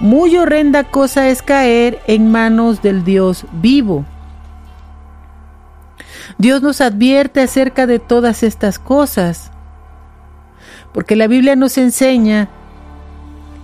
Muy 0.00 0.36
horrenda 0.36 0.84
cosa 0.84 1.28
es 1.28 1.42
caer 1.42 2.00
en 2.06 2.30
manos 2.30 2.82
del 2.82 3.04
Dios 3.04 3.44
vivo. 3.52 4.04
Dios 6.38 6.62
nos 6.62 6.80
advierte 6.80 7.40
acerca 7.40 7.86
de 7.86 7.98
todas 7.98 8.42
estas 8.42 8.78
cosas, 8.78 9.50
porque 10.92 11.14
la 11.14 11.26
Biblia 11.26 11.56
nos 11.56 11.78
enseña 11.78 12.48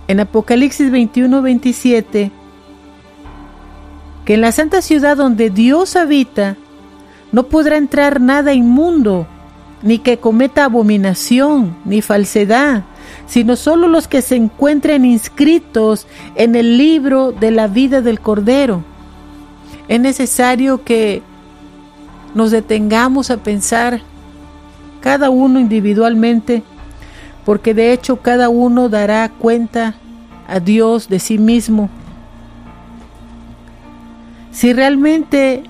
en 0.07 0.19
Apocalipsis 0.19 0.89
21, 0.91 1.41
27, 1.41 2.31
que 4.25 4.33
en 4.33 4.41
la 4.41 4.51
santa 4.51 4.81
ciudad 4.81 5.17
donde 5.17 5.49
Dios 5.49 5.95
habita, 5.95 6.55
no 7.31 7.43
podrá 7.43 7.77
entrar 7.77 8.21
nada 8.21 8.53
inmundo, 8.53 9.27
ni 9.81 9.99
que 9.99 10.19
cometa 10.19 10.65
abominación, 10.65 11.75
ni 11.85 12.01
falsedad, 12.01 12.83
sino 13.29 13.55
solo 13.55 13.87
los 13.87 14.07
que 14.07 14.23
se 14.23 14.35
encuentren 14.35 15.05
inscritos 15.05 16.07
en 16.33 16.55
el 16.55 16.79
libro 16.79 17.31
de 17.31 17.51
la 17.51 17.67
vida 17.67 18.01
del 18.01 18.19
Cordero. 18.19 18.83
Es 19.87 19.99
necesario 19.99 20.83
que 20.83 21.21
nos 22.33 22.49
detengamos 22.49 23.29
a 23.29 23.37
pensar 23.37 24.01
cada 24.99 25.29
uno 25.29 25.59
individualmente, 25.59 26.63
porque 27.45 27.75
de 27.75 27.93
hecho 27.93 28.17
cada 28.17 28.49
uno 28.49 28.89
dará 28.89 29.29
cuenta 29.29 29.93
a 30.47 30.59
Dios 30.59 31.07
de 31.07 31.19
sí 31.19 31.37
mismo. 31.37 31.87
Si 34.51 34.73
realmente 34.73 35.63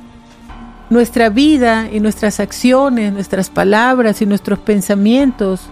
nuestra 0.89 1.28
vida 1.28 1.89
y 1.91 2.00
nuestras 2.00 2.39
acciones, 2.39 3.12
nuestras 3.12 3.50
palabras 3.50 4.22
y 4.22 4.26
nuestros 4.26 4.60
pensamientos 4.60 5.69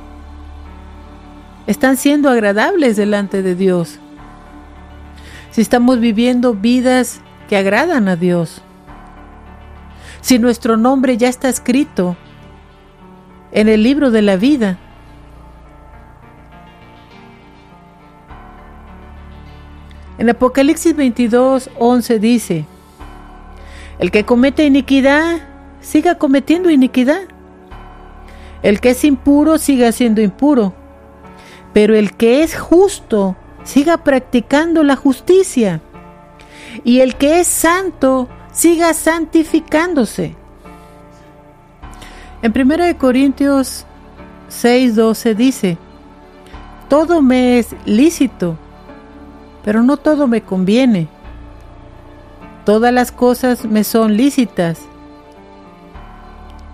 están 1.67 1.97
siendo 1.97 2.29
agradables 2.29 2.95
delante 2.95 3.43
de 3.43 3.55
Dios. 3.55 3.99
Si 5.51 5.61
estamos 5.61 5.99
viviendo 5.99 6.53
vidas 6.53 7.21
que 7.47 7.57
agradan 7.57 8.07
a 8.07 8.15
Dios 8.15 8.61
si 10.27 10.39
nuestro 10.39 10.75
nombre 10.75 11.15
ya 11.15 11.29
está 11.29 11.47
escrito 11.47 12.17
en 13.53 13.69
el 13.69 13.81
libro 13.81 14.11
de 14.11 14.21
la 14.21 14.35
vida? 14.35 14.77
En 20.17 20.29
Apocalipsis 20.29 20.95
22, 20.95 21.69
11 21.79 22.19
dice, 22.19 22.65
el 23.99 24.11
que 24.11 24.25
comete 24.25 24.65
iniquidad, 24.65 25.39
siga 25.79 26.15
cometiendo 26.15 26.69
iniquidad. 26.69 27.21
El 28.63 28.81
que 28.81 28.89
es 28.89 29.05
impuro, 29.05 29.57
siga 29.59 29.93
siendo 29.93 30.21
impuro. 30.21 30.73
Pero 31.77 31.93
el 31.93 32.13
que 32.13 32.41
es 32.41 32.57
justo, 32.57 33.35
siga 33.63 33.97
practicando 33.97 34.81
la 34.81 34.95
justicia. 34.95 35.79
Y 36.83 37.01
el 37.01 37.17
que 37.17 37.39
es 37.39 37.45
santo, 37.45 38.27
siga 38.51 38.95
santificándose. 38.95 40.35
En 42.41 42.51
1 42.51 42.97
Corintios 42.97 43.85
6:12 44.49 45.35
dice, 45.35 45.77
todo 46.89 47.21
me 47.21 47.59
es 47.59 47.75
lícito, 47.85 48.57
pero 49.63 49.83
no 49.83 49.97
todo 49.97 50.25
me 50.25 50.41
conviene. 50.41 51.07
Todas 52.65 52.91
las 52.91 53.11
cosas 53.11 53.65
me 53.65 53.83
son 53.83 54.17
lícitas, 54.17 54.79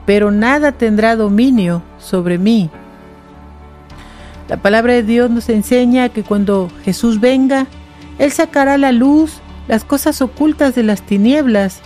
pero 0.06 0.32
nada 0.32 0.72
tendrá 0.72 1.18
dominio 1.18 1.82
sobre 1.98 2.38
mí. 2.38 2.72
La 4.48 4.58
palabra 4.58 4.94
de 4.94 5.04
Dios 5.04 5.30
nos 5.30 5.50
enseña 5.50 6.10
que 6.10 6.24
cuando 6.24 6.70
Jesús 6.84 7.20
venga, 7.20 7.68
Él 8.20 8.32
sacará 8.32 8.78
la 8.78 8.92
luz 8.92 9.42
las 9.68 9.86
cosas 9.86 10.22
ocultas 10.22 10.76
de 10.76 10.84
las 10.84 11.02
tinieblas 11.02 11.82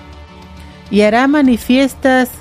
y 0.89 1.01
hará 1.01 1.27
manifiestas 1.27 2.31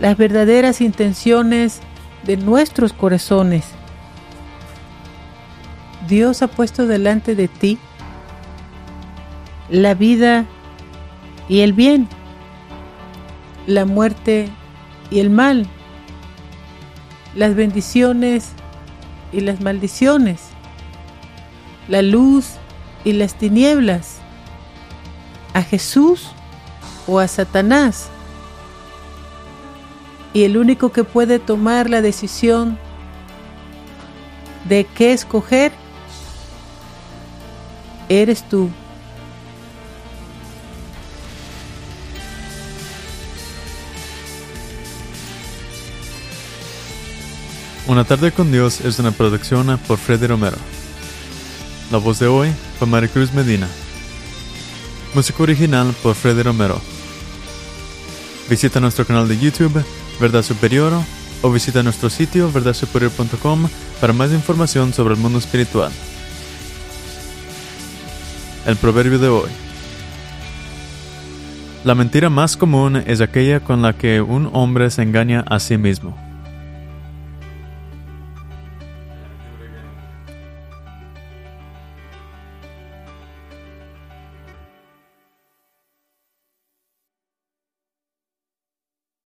las 0.00 0.16
verdaderas 0.16 0.80
intenciones 0.80 1.80
de 2.24 2.36
nuestros 2.36 2.92
corazones. 2.92 3.66
Dios 6.08 6.42
ha 6.42 6.48
puesto 6.48 6.86
delante 6.86 7.36
de 7.36 7.46
ti 7.46 7.78
la 9.68 9.94
vida 9.94 10.46
y 11.48 11.60
el 11.60 11.72
bien, 11.72 12.08
la 13.66 13.84
muerte 13.84 14.48
y 15.10 15.20
el 15.20 15.30
mal, 15.30 15.66
las 17.36 17.54
bendiciones 17.54 18.54
y 19.32 19.40
las 19.40 19.60
maldiciones, 19.60 20.40
la 21.88 22.02
luz 22.02 22.52
y 23.04 23.12
las 23.12 23.34
tinieblas 23.34 24.18
a 25.54 25.62
Jesús 25.62 26.30
o 27.06 27.18
a 27.18 27.28
Satanás. 27.28 28.08
Y 30.32 30.44
el 30.44 30.56
único 30.56 30.92
que 30.92 31.04
puede 31.04 31.38
tomar 31.38 31.90
la 31.90 32.02
decisión 32.02 32.78
de 34.68 34.84
qué 34.84 35.12
escoger 35.12 35.72
eres 38.08 38.42
tú. 38.48 38.70
Una 47.90 48.04
tarde 48.04 48.30
con 48.30 48.52
Dios 48.52 48.82
es 48.82 49.00
una 49.00 49.10
producción 49.10 49.76
por 49.88 49.98
Freddy 49.98 50.28
Romero. 50.28 50.56
La 51.90 51.98
voz 51.98 52.20
de 52.20 52.28
hoy 52.28 52.48
fue 52.78 52.86
Maricruz 52.86 53.32
Medina. 53.32 53.66
Música 55.12 55.42
original 55.42 55.92
por 56.00 56.14
Freddy 56.14 56.42
Romero. 56.42 56.80
Visita 58.48 58.78
nuestro 58.78 59.04
canal 59.04 59.26
de 59.26 59.36
YouTube, 59.36 59.84
Verdad 60.20 60.44
Superior, 60.44 60.92
o 61.42 61.50
visita 61.50 61.82
nuestro 61.82 62.10
sitio 62.10 62.52
verdadsuperior.com 62.52 63.68
para 64.00 64.12
más 64.12 64.30
información 64.30 64.92
sobre 64.92 65.14
el 65.14 65.20
mundo 65.20 65.40
espiritual. 65.40 65.90
El 68.66 68.76
proverbio 68.76 69.18
de 69.18 69.28
hoy. 69.30 69.50
La 71.82 71.96
mentira 71.96 72.30
más 72.30 72.56
común 72.56 73.02
es 73.04 73.20
aquella 73.20 73.58
con 73.58 73.82
la 73.82 73.94
que 73.94 74.20
un 74.20 74.48
hombre 74.52 74.92
se 74.92 75.02
engaña 75.02 75.40
a 75.48 75.58
sí 75.58 75.76
mismo. 75.76 76.29